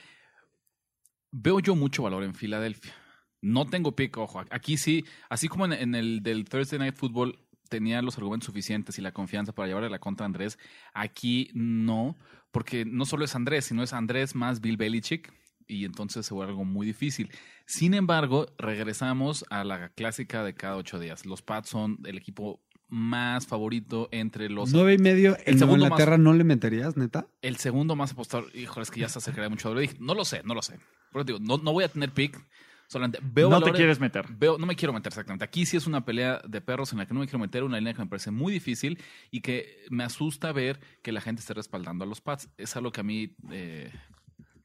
[1.30, 2.94] Veo yo mucho valor en Filadelfia.
[3.40, 4.42] No tengo pick, ojo.
[4.50, 8.98] Aquí sí, así como en, en el del Thursday Night Football tenía los argumentos suficientes
[8.98, 10.58] y la confianza para llevarle la contra a Andrés,
[10.94, 12.16] aquí no,
[12.50, 15.32] porque no solo es Andrés, sino es Andrés más Bill Belichick
[15.66, 17.30] y entonces se vuelve algo muy difícil.
[17.66, 21.26] Sin embargo, regresamos a la clásica de cada ocho días.
[21.26, 25.84] Los Pats son el equipo más favorito entre los Nueve y medio El en segundo
[25.84, 27.26] Inglaterra no le meterías, neta.
[27.42, 29.74] el segundo más apostador, híjole, es que ya se acercaría mucho.
[29.74, 30.80] Dije, No lo sé, no lo sé.
[31.12, 32.42] Pero digo, no, no voy a tener pick.
[32.88, 34.26] Solamente veo no te quieres meter.
[34.30, 35.44] Veo, no me quiero meter exactamente.
[35.44, 37.76] Aquí sí es una pelea de perros en la que no me quiero meter, una
[37.76, 38.98] línea que me parece muy difícil
[39.30, 42.48] y que me asusta ver que la gente esté respaldando a los Pats.
[42.56, 43.92] Es algo que a mí eh,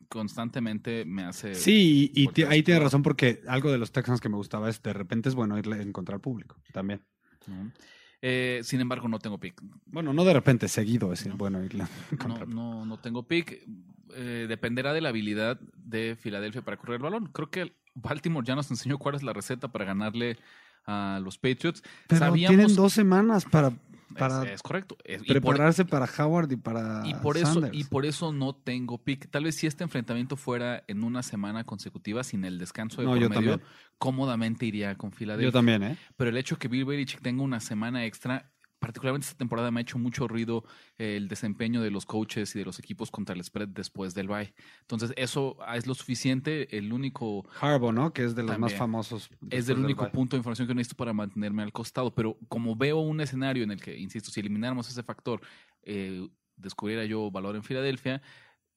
[0.07, 1.53] constantemente me hace.
[1.53, 2.85] Sí, y, ahí es tiene todo.
[2.85, 5.81] razón porque algo de los Texans que me gustaba es de repente es bueno irle
[5.81, 7.03] en contra al público también.
[7.47, 7.73] ¿no?
[8.21, 9.61] Eh, sin embargo, no tengo pick.
[9.85, 11.83] Bueno, no de repente, seguido es bueno irle
[12.25, 13.67] No, no, no tengo pick.
[14.15, 17.27] Eh, dependerá de la habilidad de Filadelfia para correr el balón.
[17.27, 20.37] Creo que Baltimore ya nos enseñó cuál es la receta para ganarle
[20.85, 21.81] a los Patriots.
[22.07, 23.73] Pero Sabíamos- tienen dos semanas para, Es-
[24.19, 24.97] para es, correcto.
[25.03, 27.73] Es- y por- prepararse para Howard y para Y por, eso, Sanders.
[27.75, 29.29] y por eso no tengo pick.
[29.29, 33.11] Tal vez si este enfrentamiento fuera en una semana consecutiva sin el descanso de No,
[33.13, 33.69] por yo medio, también.
[33.97, 35.47] cómodamente iría con Filadelfia.
[35.47, 35.97] Yo también, ¿eh?
[36.17, 38.51] Pero el hecho que Bill Belichick tenga una semana extra,
[38.83, 40.65] particularmente esta temporada, me ha hecho mucho ruido
[40.97, 44.27] eh, el desempeño de los coaches y de los equipos contra el spread después del
[44.27, 44.53] bye.
[44.81, 46.75] Entonces, eso es lo suficiente.
[46.77, 48.11] El único Harbaugh, ¿no?
[48.11, 49.29] Que es de los más famosos.
[49.49, 52.13] es del único punto de información que necesito para mantenerme al costado.
[52.13, 55.39] Pero como veo un escenario en el que, insisto, si elimináramos ese factor,
[55.83, 56.27] eh,
[56.57, 58.21] descubriera yo valor en Filadelfia,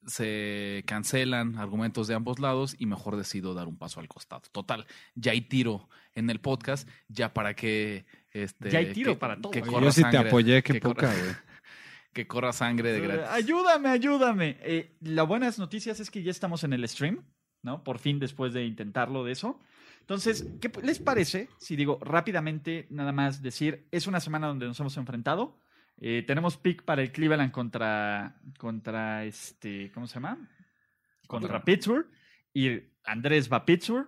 [0.05, 4.43] se cancelan argumentos de ambos lados y mejor decido dar un paso al costado.
[4.53, 8.05] Total, ya hay tiro en el podcast, ya para que...
[8.43, 9.51] Este, Ya hay tiro que- para todo.
[9.51, 11.31] que corra Yo sí te sangre- apoyé, qué que poca, corra- güey.
[12.13, 13.25] que corra sangre de gratis.
[13.29, 14.57] Ayúdame, ayúdame.
[14.61, 17.23] Eh, la buenas noticias es que ya estamos en el stream,
[17.63, 17.83] ¿no?
[17.83, 19.59] Por fin, después de intentarlo de eso.
[20.01, 24.79] Entonces, ¿qué les parece si digo rápidamente, nada más decir, es una semana donde nos
[24.79, 25.59] hemos enfrentado?
[25.99, 30.37] Eh, tenemos pick para el Cleveland contra, contra este, ¿cómo se llama?
[31.27, 32.07] Contra Contra- Pittsburgh.
[32.53, 34.07] Y Andrés va a Pittsburgh.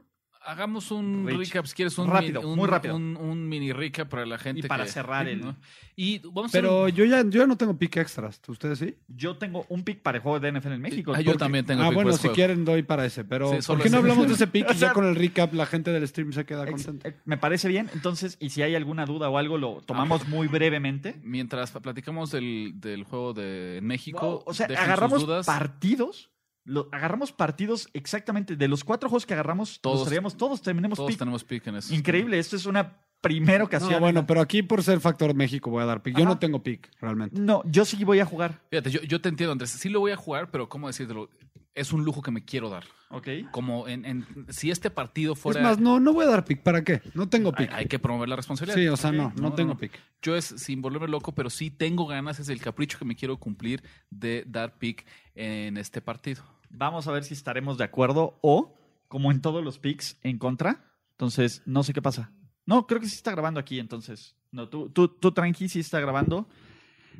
[0.49, 1.37] Hagamos un Rich.
[1.49, 2.95] recap, si quieres, un, Rápido, un- muy rápido.
[2.95, 4.61] Un, un mini recap para la gente.
[4.65, 5.55] Y para que- cerrar el- ¿no?
[5.95, 8.41] Y vamos a Pero un- yo ya, yo ya no tengo pick extras.
[8.47, 8.95] ¿Ustedes sí?
[9.07, 11.13] Yo tengo un pick para el juego de NFL en México.
[11.15, 12.35] Ah, yo también tengo ah, pick bueno, si juego.
[12.35, 13.23] quieren doy para ese.
[13.25, 15.65] Pero Sí, ¿por qué no hablamos de ese pick y ya con el recap la
[15.67, 17.13] gente del stream se queda contenta?
[17.25, 17.89] Me parece bien.
[17.93, 21.19] Entonces, y si hay alguna duda o algo, lo tomamos muy brevemente.
[21.23, 25.45] Mientras platicamos del, del juego de México, Wow, o sea, agarramos dudas.
[25.45, 26.31] partidos.
[26.69, 29.79] Lo- agarramos partidos exactamente de los cuatro juegos que agarramos.
[29.81, 31.19] Todos- Todos, traíamos, todos terminamos Todos pick.
[31.19, 31.93] tenemos pick en eso.
[31.93, 32.39] Increíble.
[32.39, 33.91] Esto es una primera ocasión.
[33.91, 36.15] No, bueno, pero aquí por ser factor México voy a dar pick.
[36.15, 36.33] Yo Ajá.
[36.35, 37.39] no tengo pick, realmente.
[37.39, 38.61] No, yo sí voy a jugar.
[38.69, 39.71] Fíjate, yo, yo te entiendo, Andrés.
[39.71, 41.29] Sí lo voy a jugar, pero ¿cómo decírtelo?
[41.75, 42.83] Es un lujo que me quiero dar.
[43.11, 43.27] ¿Ok?
[43.51, 45.59] Como en, en- si este partido fuera.
[45.61, 46.61] Es más, no, no voy a dar pick.
[46.61, 47.01] ¿Para qué?
[47.13, 47.71] No tengo pick.
[47.73, 48.77] hay que promover la responsabilidad.
[48.77, 49.93] Sí, o sea, no, no, tengo pick.
[50.21, 53.37] Yo es sin volverme loco, pero sí tengo ganas, es el capricho que me quiero
[53.37, 55.05] cumplir de dar pick
[55.35, 56.43] en este partido.
[56.69, 58.75] Vamos a ver si estaremos de acuerdo o,
[59.07, 60.85] como en todos los picks, en contra.
[61.11, 62.31] Entonces, no sé qué pasa.
[62.65, 64.35] No, creo que sí está grabando aquí, entonces.
[64.51, 66.47] No, tú, tú, tú tranqui, sí está grabando.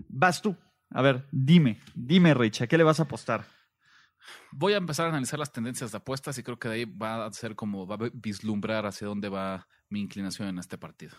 [0.07, 0.55] Vas tú.
[0.91, 3.45] A ver, dime, dime, Rich, ¿a qué le vas a apostar?
[4.51, 7.25] Voy a empezar a analizar las tendencias de apuestas y creo que de ahí va
[7.25, 11.15] a ser como va a vislumbrar hacia dónde va mi inclinación en este partido.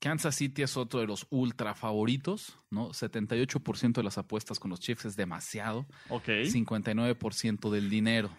[0.00, 2.88] Kansas City es otro de los ultra favoritos, ¿no?
[2.90, 5.86] 78% de las apuestas con los Chiefs es demasiado.
[6.08, 6.28] Ok.
[6.28, 8.30] 59% del dinero.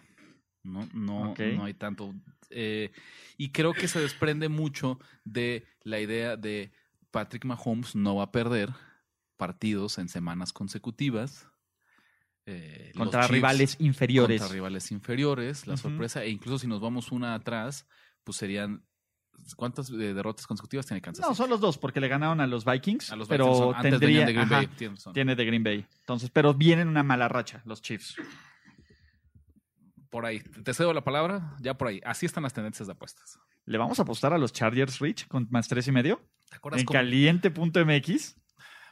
[0.64, 2.14] No, no, no hay tanto.
[2.50, 2.90] Eh,
[3.36, 6.72] y creo que se desprende mucho de la idea de
[7.10, 8.70] Patrick Mahomes no va a perder
[9.36, 11.48] partidos en semanas consecutivas.
[12.46, 14.40] Eh, Contra Chiefs rivales inferiores.
[14.40, 16.24] Contra rivales inferiores, la sorpresa.
[16.24, 17.86] E incluso si nos vamos una atrás,
[18.24, 18.84] pues serían.
[19.56, 22.64] ¿Cuántas eh, derrotas consecutivas tiene Kansas No, son los dos, porque le ganaron a los
[22.64, 24.68] Vikings, A los pero Vikings antes tendría, de Green ajá, Bay.
[25.12, 25.86] tiene de Green Bay.
[26.00, 28.16] Entonces, pero vienen una mala racha los Chiefs.
[30.10, 30.40] Por ahí.
[30.40, 32.00] Te cedo la palabra, ya por ahí.
[32.04, 33.38] Así están las tendencias de apuestas.
[33.64, 36.20] ¿Le vamos a apostar a los Chargers Rich con más tres y medio?
[36.50, 38.36] ¿Te acuerdas En caliente.mx.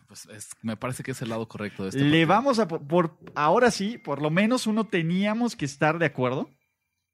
[0.09, 2.27] Pues es- me parece que es el lado correcto de este Le partido.
[2.29, 6.51] vamos a po- por ahora sí, por lo menos uno teníamos que estar de acuerdo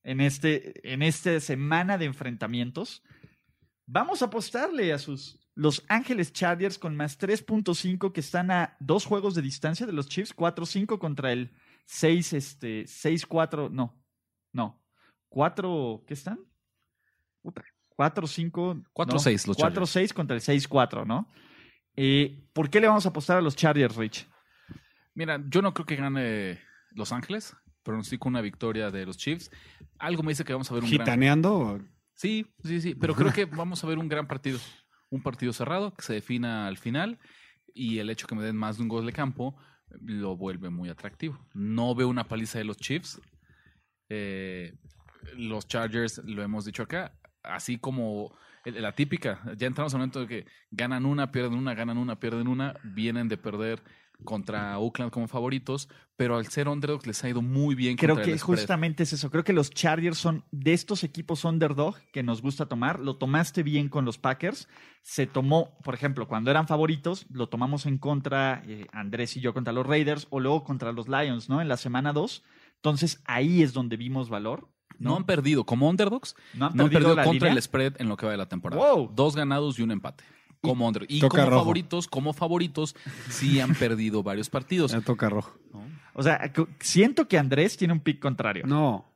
[0.04, 3.02] en este en esta semana de enfrentamientos.
[3.86, 9.06] Vamos a apostarle a sus Los Ángeles Chargers con más 3.5 que están a dos
[9.06, 11.52] juegos de distancia de los Chiefs, 4-5 contra el
[11.84, 14.02] 6 este 6-4, no.
[14.52, 14.82] No.
[15.28, 16.40] 4 ¿qué están?
[17.42, 17.64] Puta,
[17.96, 19.96] 4-5 4-6 los Chargers.
[19.96, 21.30] 4-6 contra el 6-4, ¿no?
[21.94, 24.28] Eh, ¿Por qué le vamos a apostar a los Chargers, Rich?
[25.14, 26.60] Mira, yo no creo que gane
[26.90, 29.50] Los Ángeles, pronostico una victoria de los Chiefs.
[29.98, 31.95] Algo me dice que vamos a ver un gran...
[32.16, 34.58] Sí, sí, sí, pero creo que vamos a ver un gran partido.
[35.10, 37.18] Un partido cerrado que se defina al final
[37.72, 39.56] y el hecho que me den más de un gol de campo
[40.00, 41.38] lo vuelve muy atractivo.
[41.54, 43.20] No veo una paliza de los Chiefs.
[44.08, 44.74] Eh,
[45.36, 50.26] los Chargers, lo hemos dicho acá, así como la típica, ya entramos al momento de
[50.26, 53.82] que ganan una, pierden una, ganan una, pierden una, vienen de perder
[54.24, 58.32] contra Oakland como favoritos, pero al ser underdogs les ha ido muy bien Creo contra
[58.32, 59.30] que justamente es eso.
[59.30, 63.00] Creo que los Chargers son de estos equipos underdog que nos gusta tomar.
[63.00, 64.68] Lo tomaste bien con los Packers.
[65.02, 69.52] Se tomó, por ejemplo, cuando eran favoritos, lo tomamos en contra, eh, Andrés y yo
[69.52, 71.60] contra los Raiders, o luego contra los Lions, ¿no?
[71.60, 72.42] En la semana 2.
[72.76, 74.68] Entonces ahí es donde vimos valor.
[74.98, 75.16] No ¿no?
[75.16, 77.52] han perdido como underdogs, No han No han perdido contra línea.
[77.52, 78.82] el spread en lo que va de la temporada.
[78.82, 79.12] Wow.
[79.14, 80.24] Dos ganados y un empate.
[80.68, 81.04] Como under.
[81.08, 81.58] Y como rojo.
[81.58, 82.94] favoritos, como favoritos,
[83.30, 84.92] sí han perdido varios partidos.
[84.94, 85.58] Me toca rojo.
[86.14, 88.64] O sea, siento que Andrés tiene un pick contrario.
[88.66, 89.12] No.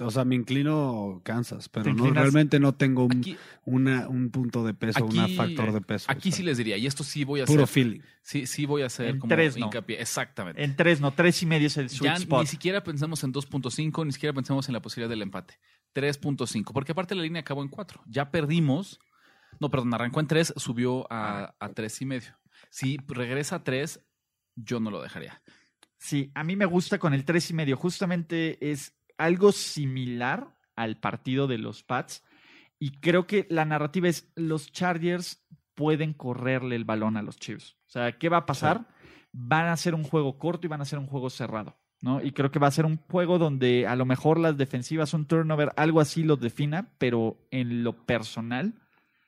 [0.00, 3.36] O sea, me inclino Kansas, pero no, realmente no tengo un, Aquí,
[3.66, 6.06] una, un punto de peso, un factor de peso.
[6.10, 7.84] aquí o sea, sí les diría, y esto sí voy a Puro hacer.
[7.84, 8.00] feeling.
[8.22, 9.66] Sí, sí voy a hacer En como tres, no.
[9.66, 10.00] hincapié.
[10.00, 10.64] Exactamente.
[10.64, 12.40] En tres, no, tres y medio es el sweet ya spot.
[12.40, 15.58] ni siquiera pensamos en 2.5, ni siquiera pensamos en la posibilidad del empate.
[15.94, 18.00] 3.5, porque aparte la línea acabó en 4.
[18.06, 18.98] Ya perdimos.
[19.60, 22.38] No, perdón, arrancó en 3, subió a, a 3 y medio.
[22.70, 24.00] Si regresa a 3,
[24.56, 25.42] yo no lo dejaría.
[26.02, 27.76] Sí, a mí me gusta con el tres y medio.
[27.76, 32.24] Justamente es algo similar al partido de los Pats.
[32.80, 35.46] Y creo que la narrativa es los Chargers
[35.76, 37.76] pueden correrle el balón a los Chiefs.
[37.86, 38.88] O sea, ¿qué va a pasar?
[39.30, 41.78] Van a ser un juego corto y van a ser un juego cerrado.
[42.00, 42.20] ¿no?
[42.20, 45.26] Y creo que va a ser un juego donde a lo mejor las defensivas, un
[45.26, 48.74] turnover, algo así lo defina, pero en lo personal,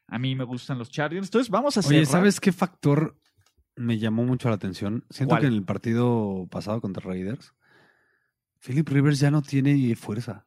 [0.09, 1.27] a mí me gustan los Chargers.
[1.27, 1.97] Entonces vamos a hacer.
[1.97, 3.19] Oye, ¿sabes qué factor
[3.77, 5.05] me llamó mucho la atención?
[5.11, 5.41] Siento ¿Cuál?
[5.43, 7.55] que en el partido pasado contra Raiders,
[8.65, 10.47] Philip Rivers ya no tiene fuerza.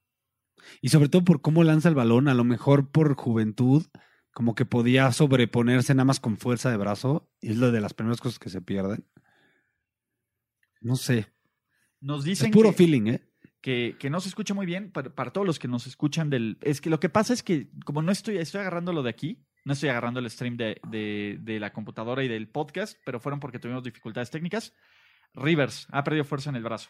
[0.82, 3.86] Y sobre todo por cómo lanza el balón, a lo mejor por juventud,
[4.32, 7.30] como que podía sobreponerse nada más con fuerza de brazo.
[7.42, 9.06] Y es lo de las primeras cosas que se pierden.
[10.82, 11.28] No sé.
[12.00, 13.24] Nos Es dicen puro que- feeling, ¿eh?
[13.62, 16.58] que, que no se escucha muy bien para, para todos los que nos escuchan del...
[16.62, 19.44] Es que lo que pasa es que como no estoy, estoy agarrando lo de aquí,
[19.68, 23.42] no estoy agarrando el stream de, de, de la computadora y del podcast, pero fueron
[23.42, 24.74] porque tuvimos dificultades técnicas.
[25.34, 26.90] Rivers ha perdido fuerza en el brazo.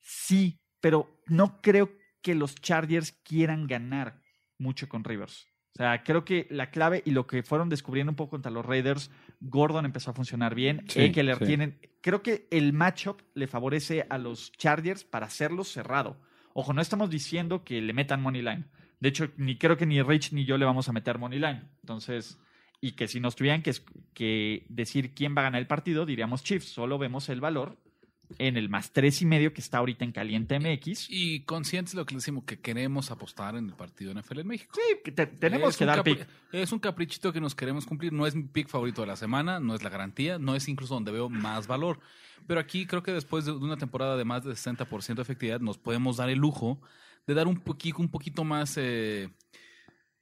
[0.00, 1.90] Sí, pero no creo
[2.20, 4.20] que los Chargers quieran ganar
[4.58, 5.46] mucho con Rivers.
[5.74, 8.66] O sea, creo que la clave y lo que fueron descubriendo un poco contra los
[8.66, 9.10] Raiders,
[9.40, 11.10] Gordon empezó a funcionar bien, sí.
[11.10, 11.80] tienen...
[12.02, 16.20] Creo que el matchup le favorece a los Chargers para hacerlo cerrado.
[16.52, 18.66] Ojo, no estamos diciendo que le metan money line.
[19.00, 21.62] De hecho, ni creo que ni Rich ni yo le vamos a meter money line.
[21.80, 22.38] Entonces,
[22.80, 23.72] y que si nos tuvieran que,
[24.14, 26.68] que decir quién va a ganar el partido, diríamos Chiefs.
[26.68, 27.78] Solo vemos el valor
[28.38, 31.08] en el más tres y medio que está ahorita en Caliente MX.
[31.10, 34.46] Y conscientes de lo que les decimos, que queremos apostar en el partido NFL en
[34.46, 34.72] México.
[34.74, 36.26] Sí, que te- tenemos Es que dar pick.
[36.52, 38.12] Es un caprichito que nos queremos cumplir.
[38.12, 40.94] No es mi pick favorito de la semana, no es la garantía, no es incluso
[40.94, 41.98] donde veo más valor.
[42.46, 45.76] Pero aquí creo que después de una temporada de más de 60% de efectividad, nos
[45.78, 46.80] podemos dar el lujo
[47.26, 49.28] de dar un poquito, un poquito más eh,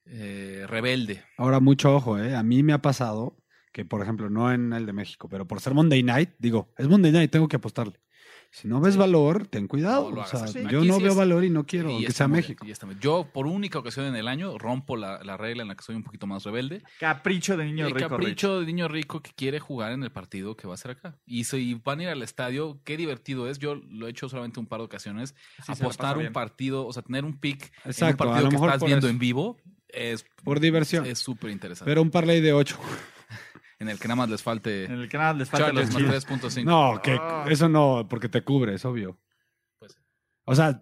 [0.06, 1.22] eh, rebelde.
[1.36, 2.34] Ahora, mucho ojo, ¿eh?
[2.34, 3.36] A mí me ha pasado
[3.72, 6.88] que, por ejemplo, no en el de México, pero por ser Monday Night, digo, es
[6.88, 8.00] Monday Night, tengo que apostarle.
[8.50, 10.08] Si no ves valor, ten cuidado.
[10.08, 10.52] No lo o sea, hagas.
[10.52, 10.60] Sí.
[10.70, 12.64] yo Aquí no sí veo es- valor y no quiero, Y está sea México.
[12.64, 13.02] bien, y está muy bien.
[13.02, 15.96] Yo, por única ocasión en el año, rompo la, la regla en la que soy
[15.96, 16.82] un poquito más rebelde.
[16.98, 18.08] Capricho de niño el rico.
[18.08, 21.18] capricho de niño rico que quiere jugar en el partido que va a ser acá.
[21.26, 23.58] Y si van a ir al estadio, qué divertido es.
[23.58, 25.34] Yo lo he hecho solamente un par de ocasiones.
[25.64, 26.32] Sí, apostar un bien.
[26.32, 29.06] partido, o sea, tener un pick en un a partido lo que mejor estás viendo
[29.06, 29.12] eso.
[29.12, 29.58] en vivo
[29.90, 31.04] es Por diversión.
[31.06, 31.90] es súper interesante.
[31.90, 32.78] Pero un parlay de ocho.
[33.80, 36.30] En el que nada más les falte En el canal les falta los Chargers Chiefs.
[36.30, 36.64] más 3.5.
[36.64, 37.44] No, que Ah.
[37.48, 39.18] eso no, porque te cubre, es obvio.
[39.78, 39.96] Pues-
[40.44, 40.80] O sea,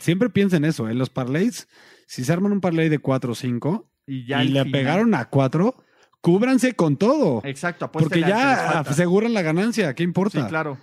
[0.00, 1.68] siempre piensa en eso, en los parlays,
[2.06, 5.14] si se arman un parlay de 4 o 5 Y ya y le final- pegaron
[5.14, 5.74] a 4,
[6.22, 7.42] cúbranse con todo.
[7.44, 10.40] Exacto, Porque que les ya aseguran la ganancia, ¿qué importa?
[10.42, 10.78] Sí, claro.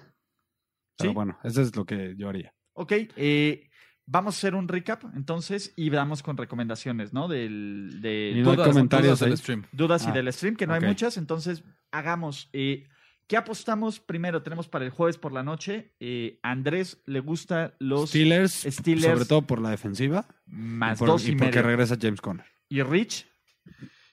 [0.98, 1.14] Pero Sí.
[1.16, 2.54] bueno, eso es lo que yo haría.
[2.74, 3.70] Ok, eh,
[4.06, 7.28] vamos a hacer un recap entonces y vamos con recomendaciones, ¿no?
[7.28, 9.64] Del, de Y no hay Dudas, comentarios dudas del stream.
[9.72, 12.50] dudas y Ah, del stream, que no hay muchas, entonces hagamos.
[12.54, 12.88] eh,
[13.28, 14.44] ¿Qué apostamos primero?
[14.44, 15.96] Tenemos para el jueves por la noche.
[16.00, 21.00] eh, a Andrés le gusta los Steelers, Steelers sobre todo por la defensiva, más y,
[21.00, 21.64] por- dos y, y porque medio.
[21.64, 22.46] regresa James Conner.
[22.70, 23.26] Y Rich,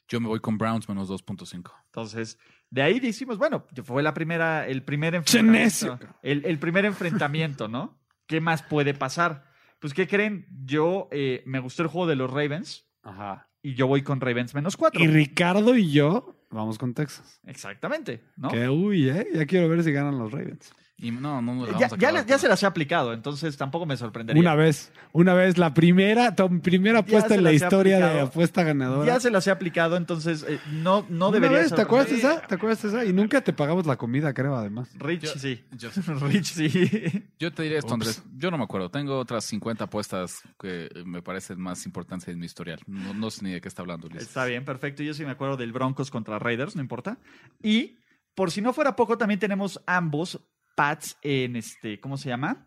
[0.08, 1.70] Yo me voy con Browns menos 2.5.
[1.86, 2.38] entonces
[2.70, 5.98] de ahí decimos, bueno, fue la primera, el primer enfrentamiento.
[6.22, 8.00] El, el primer enfrentamiento, ¿no?
[8.26, 9.51] ¿Qué más puede pasar?
[9.82, 10.46] Pues, ¿qué creen?
[10.64, 13.48] Yo eh, me gustó el juego de los Ravens Ajá.
[13.62, 15.02] y yo voy con Ravens menos cuatro.
[15.02, 17.40] Y Ricardo y yo vamos con Texas.
[17.44, 18.48] Exactamente, ¿no?
[18.48, 20.72] Que uy, eh, ya quiero ver si ganan los Ravens.
[21.02, 22.66] Y no, no la Ya, vamos a ya, acabar le- ya con- se las he
[22.66, 24.40] aplicado, entonces tampoco me sorprendería.
[24.40, 29.04] Una vez, una vez, la primera, tu primera apuesta en la historia de apuesta ganadora.
[29.12, 32.18] Ya se las he aplicado, entonces eh, no, no Una debería vez, ¿te acuerdas de
[32.18, 32.40] esa?
[32.46, 33.04] ¿Te acuerdas de esa?
[33.04, 34.90] Y nunca te pagamos la comida, creo, además.
[34.96, 35.64] Rich, Yo- sí.
[35.72, 35.88] Yo,
[36.20, 37.24] Rich, sí.
[37.36, 37.92] yo te diré esto, Ups.
[37.94, 38.22] Andrés.
[38.36, 38.88] Yo no me acuerdo.
[38.88, 42.78] Tengo otras 50 apuestas que me parecen más importantes en mi historial.
[42.86, 44.22] No, no sé ni de qué está hablando, Luis.
[44.22, 45.02] Está bien, perfecto.
[45.02, 47.18] Yo sí me acuerdo del Broncos contra Raiders, no importa.
[47.60, 47.98] Y
[48.36, 50.40] por si no fuera poco, también tenemos ambos
[50.74, 52.66] Pats en este, ¿cómo se llama?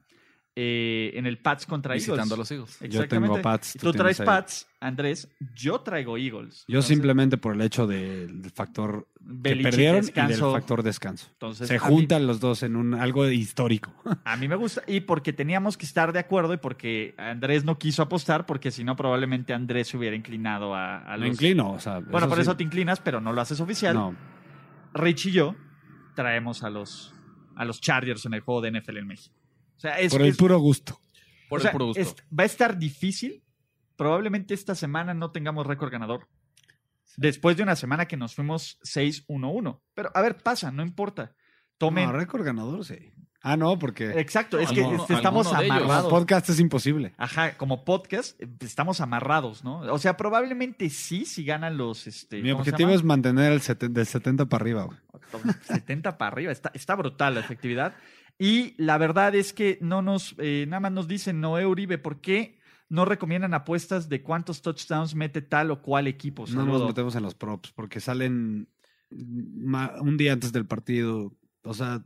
[0.58, 2.38] Eh, en el Pats contra Visitando a Eagles.
[2.38, 2.93] los Eagles.
[2.93, 4.26] Yo tengo Pats, tú tú traes ahí.
[4.26, 5.28] Pats, Andrés.
[5.53, 6.60] Yo traigo Eagles.
[6.60, 9.10] Yo Entonces, simplemente por el hecho del factor
[9.43, 10.45] que perdieron y descanso.
[10.53, 11.28] del factor descanso.
[11.34, 13.93] Entonces, Se mí- juntan los dos en un algo histórico.
[14.24, 14.82] A mí me gusta.
[14.88, 18.86] Y porque teníamos que estar de acuerdo y porque Andrés no quiso apostar, porque si
[18.86, 21.34] no, probablemente Andrés se hubiera inclinado a, a Me los.
[21.36, 21.99] inclino, o sea.
[21.99, 22.43] Bueno, por sí.
[22.43, 23.93] eso te inclinas, pero no lo haces oficial.
[23.93, 24.16] No,
[24.93, 25.56] Rich y yo
[26.16, 27.14] traemos a los,
[27.56, 29.36] a los Chargers en el juego de NFL en México.
[29.78, 30.99] O sea, es, por el es- puro gusto.
[31.49, 32.01] Por o sea, el puro gusto.
[32.01, 33.43] es- va a estar difícil.
[33.95, 36.28] Probablemente esta semana no tengamos récord ganador.
[37.18, 39.82] Después de una semana que nos fuimos 6-1-1.
[39.93, 41.34] Pero, a ver, pasa, no importa.
[41.78, 42.08] Tomen.
[42.08, 43.12] No, récord ganador, sí.
[43.48, 46.10] Ah, no, porque Exacto, es que Alguno- este, estamos amarrados.
[46.10, 47.14] podcast es imposible.
[47.18, 49.82] Ajá, como podcast, eh, estamos amarrados, ¿no?
[49.82, 52.08] O sea, probablemente sí, si ganan los.
[52.08, 54.98] Este, Mi ¿cómo se objetivo es mantener el seten- del 70 para arriba, güey.
[55.62, 56.52] 70 para arriba.
[56.52, 57.93] Está, está brutal la efectividad.
[58.39, 62.22] Y la verdad es que no nos, eh, nada más nos dicen Noé Uribe, ¿por
[62.22, 62.58] qué
[62.89, 66.46] no recomiendan apuestas de cuántos touchdowns mete tal o cual equipo?
[66.48, 68.68] No nos metemos en los props porque salen
[69.12, 71.32] un día antes del partido.
[71.64, 72.04] O sea,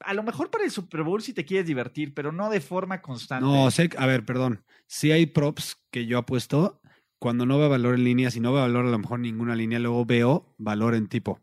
[0.00, 3.02] A lo mejor para el Super Bowl si te quieres divertir, pero no de forma
[3.02, 3.44] constante.
[3.44, 3.90] no sé.
[3.98, 4.64] A ver, perdón.
[4.86, 6.80] Si hay props que yo apuesto,
[7.18, 9.78] cuando no veo valor en línea, si no veo valor a lo mejor ninguna línea,
[9.78, 11.40] luego veo valor en tipo.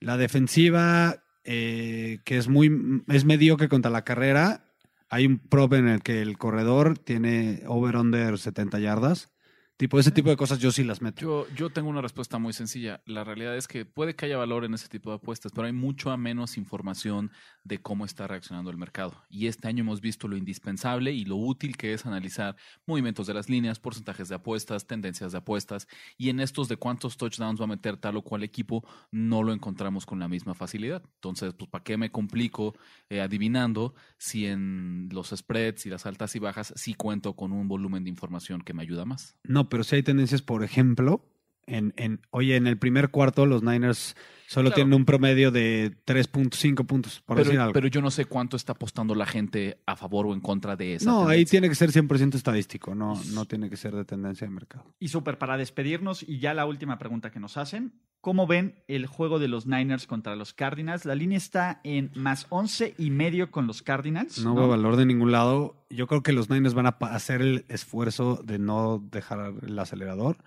[0.00, 2.70] La defensiva, eh, que es muy
[3.08, 4.68] es mediocre contra la carrera,
[5.10, 9.30] hay un prop en el que el corredor tiene over-under 70 yardas.
[9.78, 11.20] Tipo, ese tipo de cosas yo sí las meto.
[11.20, 13.00] Yo, yo tengo una respuesta muy sencilla.
[13.06, 15.72] La realidad es que puede que haya valor en ese tipo de apuestas, pero hay
[15.72, 17.30] mucho a menos información
[17.62, 19.14] de cómo está reaccionando el mercado.
[19.30, 22.56] Y este año hemos visto lo indispensable y lo útil que es analizar
[22.86, 25.86] movimientos de las líneas, porcentajes de apuestas, tendencias de apuestas.
[26.16, 29.52] Y en estos de cuántos touchdowns va a meter tal o cual equipo, no lo
[29.52, 31.04] encontramos con la misma facilidad.
[31.14, 32.74] Entonces, pues, ¿para qué me complico
[33.10, 37.68] eh, adivinando si en los spreads y las altas y bajas sí cuento con un
[37.68, 39.36] volumen de información que me ayuda más?
[39.44, 41.24] No, pero sí hay tendencias, por ejemplo,
[41.68, 44.16] en, en oye, en el primer cuarto los Niners
[44.46, 44.74] solo Claro.
[44.76, 47.72] tienen un promedio de 3.5 puntos, por decir Pero, algo.
[47.74, 50.94] pero yo no sé cuánto está apostando la gente a favor o en contra de
[50.94, 51.10] esa.
[51.10, 54.52] no, ahí tiene que ser 100% estadístico, no, no tiene que ser de tendencia de
[54.54, 54.86] mercado.
[54.98, 57.92] Y súper para despedirnos, y ya la última pregunta que nos hacen.
[58.20, 61.04] ¿Cómo ven el juego de los Niners contra los Cardinals?
[61.04, 64.42] La línea está en más 11 y medio con los Cardinals.
[64.42, 65.86] No veo valor de ningún lado.
[65.88, 70.38] Yo creo que los Niners van a hacer el esfuerzo de no dejar el acelerador,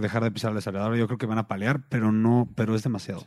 [0.00, 0.96] dejar de pisar el acelerador.
[0.96, 3.24] Yo creo que van a palear, pero no, pero es demasiado.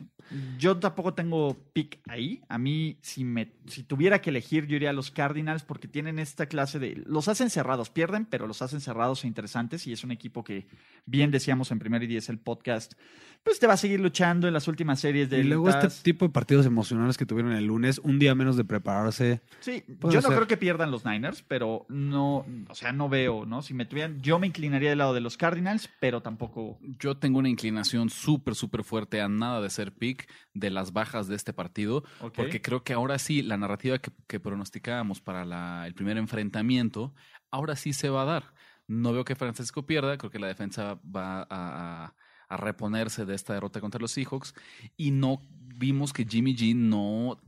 [0.58, 2.42] Yo tampoco tengo pick ahí.
[2.48, 6.18] A mí, si, me, si tuviera que elegir, yo iría a los Cardinals porque tienen
[6.18, 7.02] esta clase de...
[7.06, 9.86] Los hacen cerrados, pierden, pero los hacen cerrados e interesantes.
[9.86, 10.66] Y es un equipo que,
[11.06, 12.94] bien decíamos en primer y diez el podcast,
[13.42, 15.40] pues te va a seguir luchando en las últimas series de...
[15.40, 18.64] Y luego este tipo de partidos emocionales que tuvieron el lunes, un día menos de
[18.64, 19.40] prepararse.
[19.60, 20.34] Sí, yo no ser.
[20.36, 23.62] creo que pierdan los Niners, pero no, o sea, no veo, ¿no?
[23.62, 26.39] Si me tuvieran, yo me inclinaría del lado de los Cardinals, pero tampoco.
[26.98, 31.28] Yo tengo una inclinación súper, súper fuerte a nada de ser pick de las bajas
[31.28, 32.02] de este partido,
[32.34, 37.14] porque creo que ahora sí, la narrativa que, que pronosticábamos para la- el primer enfrentamiento,
[37.50, 38.54] ahora sí se va a dar.
[38.86, 42.14] No veo que Francisco pierda, creo que la defensa va a, a-
[42.48, 44.54] a reponerse de esta derrota contra los Seahawks
[44.96, 45.40] y no
[45.76, 47.38] vimos que Jimmy G no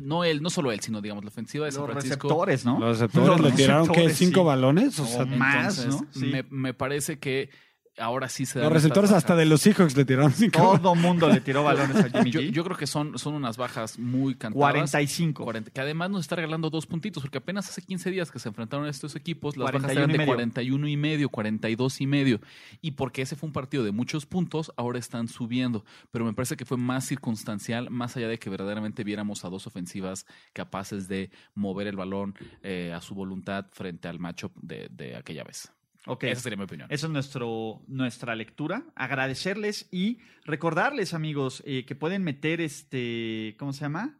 [0.00, 2.26] no él, no solo él, sino digamos la ofensiva de San Los Francisco.
[2.28, 2.80] receptores, ¿no?
[2.80, 4.46] Los receptores Los le tiraron que receptores, cinco sí.
[4.46, 4.98] balones.
[4.98, 6.20] O sea, más, Entonces, ¿no?
[6.20, 6.26] Sí.
[6.26, 7.50] me, me parece que
[7.98, 10.82] ahora sí se dan los receptores hasta de los Seahawks le tiraron cinco balones.
[10.82, 12.50] Todo mundo le tiró balones a Jimmy Yo, G.
[12.50, 14.72] yo creo que son, son unas bajas muy cantadas.
[14.72, 15.44] 45.
[15.44, 18.48] 40, que además nos está regalando dos puntitos, porque apenas hace 15 días que se
[18.48, 20.34] enfrentaron a estos equipos, las bajas 41 eran y de medio.
[20.34, 22.40] 41 y medio, 42 y medio.
[22.80, 25.84] Y porque ese fue un partido de muchos puntos, ahora están subiendo.
[26.10, 29.66] Pero me parece que fue más circunstancial, más allá de que verdaderamente viéramos a dos
[29.66, 35.16] ofensivas capaces de mover el balón eh, a su voluntad frente al matchup de, de
[35.16, 35.72] aquella vez.
[36.06, 36.24] Ok.
[36.24, 36.88] Esa sería mi opinión.
[36.90, 38.84] Esa es nuestro, nuestra lectura.
[38.94, 43.56] Agradecerles y recordarles, amigos, eh, que pueden meter este.
[43.58, 44.18] ¿Cómo se llama?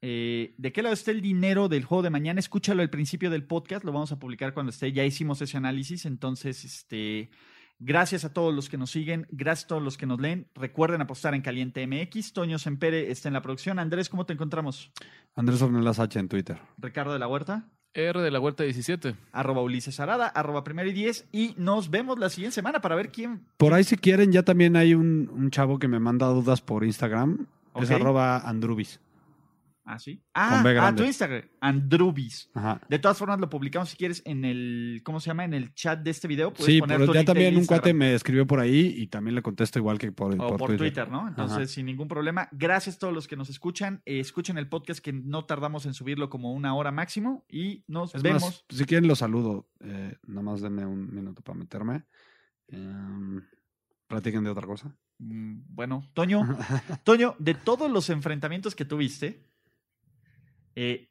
[0.00, 2.38] Eh, ¿De qué lado está el dinero del juego de mañana?
[2.38, 3.84] Escúchalo al principio del podcast.
[3.84, 4.92] Lo vamos a publicar cuando esté.
[4.92, 6.06] Ya hicimos ese análisis.
[6.06, 7.30] Entonces, este.
[7.78, 10.48] Gracias a todos los que nos siguen, gracias a todos los que nos leen.
[10.54, 12.32] Recuerden apostar en Caliente MX.
[12.32, 13.78] Toño Sempere está en la producción.
[13.78, 14.90] Andrés, ¿cómo te encontramos?
[15.34, 16.58] Andrés Ornelas H en Twitter.
[16.78, 19.14] Ricardo de la Huerta, R de la Huerta 17.
[19.32, 21.26] arroba Ulises Arada, arroba primero y diez.
[21.32, 23.40] Y nos vemos la siguiente semana para ver quién.
[23.56, 26.84] Por ahí, si quieren, ya también hay un, un chavo que me manda dudas por
[26.84, 27.46] Instagram.
[27.74, 29.00] Es arroba Andrubis.
[29.88, 30.20] Ah, sí.
[30.34, 32.50] Ah, ah, tu Instagram, Andrubis.
[32.54, 32.80] Ajá.
[32.88, 35.44] De todas formas, lo publicamos si quieres en el, ¿cómo se llama?
[35.44, 36.52] En el chat de este video.
[36.52, 39.36] Puedes Sí, poner pero tu ya también un cuate me escribió por ahí y también
[39.36, 41.08] le contesto igual que por, O por, Twitter.
[41.08, 41.28] ¿no?
[41.28, 41.66] Entonces, Ajá.
[41.66, 42.48] sin ningún problema.
[42.50, 44.02] Gracias a todos los que nos escuchan.
[44.06, 47.44] Eh, escuchen el podcast que no tardamos en subirlo como una hora máximo.
[47.48, 48.42] Y nos Es vemos.
[48.42, 49.68] más, si quieren los saludo.
[49.80, 52.04] Eh, nada más denme un minuto para meterme.
[52.68, 53.40] Em,
[54.08, 54.92] platiquen de otra cosa.
[55.18, 56.42] Mm, Bueno, Toño,
[57.04, 59.46] Toño, de todos los enfrentamientos que tuviste,
[60.76, 61.10] eh,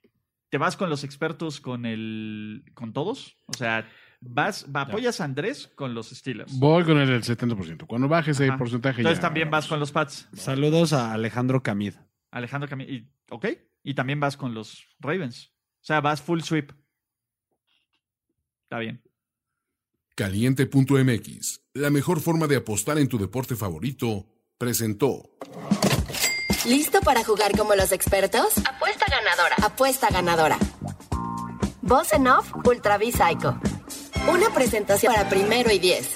[0.49, 3.37] ¿te vas con los expertos con el con todos?
[3.47, 3.87] O sea,
[4.21, 6.57] vas, va- apoyas a Andrés con los Steelers.
[6.57, 7.85] Voy con el del 70%.
[7.87, 8.57] Cuando baje ese Ajá.
[8.57, 10.29] porcentaje Entonces ya también vas con los Pats.
[10.33, 11.95] Saludos a Alejandro Camid.
[12.31, 12.91] Alejandro Camilo.
[12.93, 13.47] y- ¿Ok?
[13.83, 15.51] Y también vas con los Ravens.
[15.81, 16.71] O sea, vas full sweep.
[18.63, 19.03] Está bien.
[20.15, 24.25] Caliente.mx, la mejor forma de apostar en tu deporte favorito,
[24.57, 25.37] presentó.
[26.65, 28.57] ¿Listo para jugar como los expertos?
[28.67, 29.55] Apuesta ganadora.
[29.61, 30.57] Apuesta ganadora.
[31.81, 33.59] Voz en off Ultra V Psycho.
[34.27, 36.15] Una presentación para primero y diez.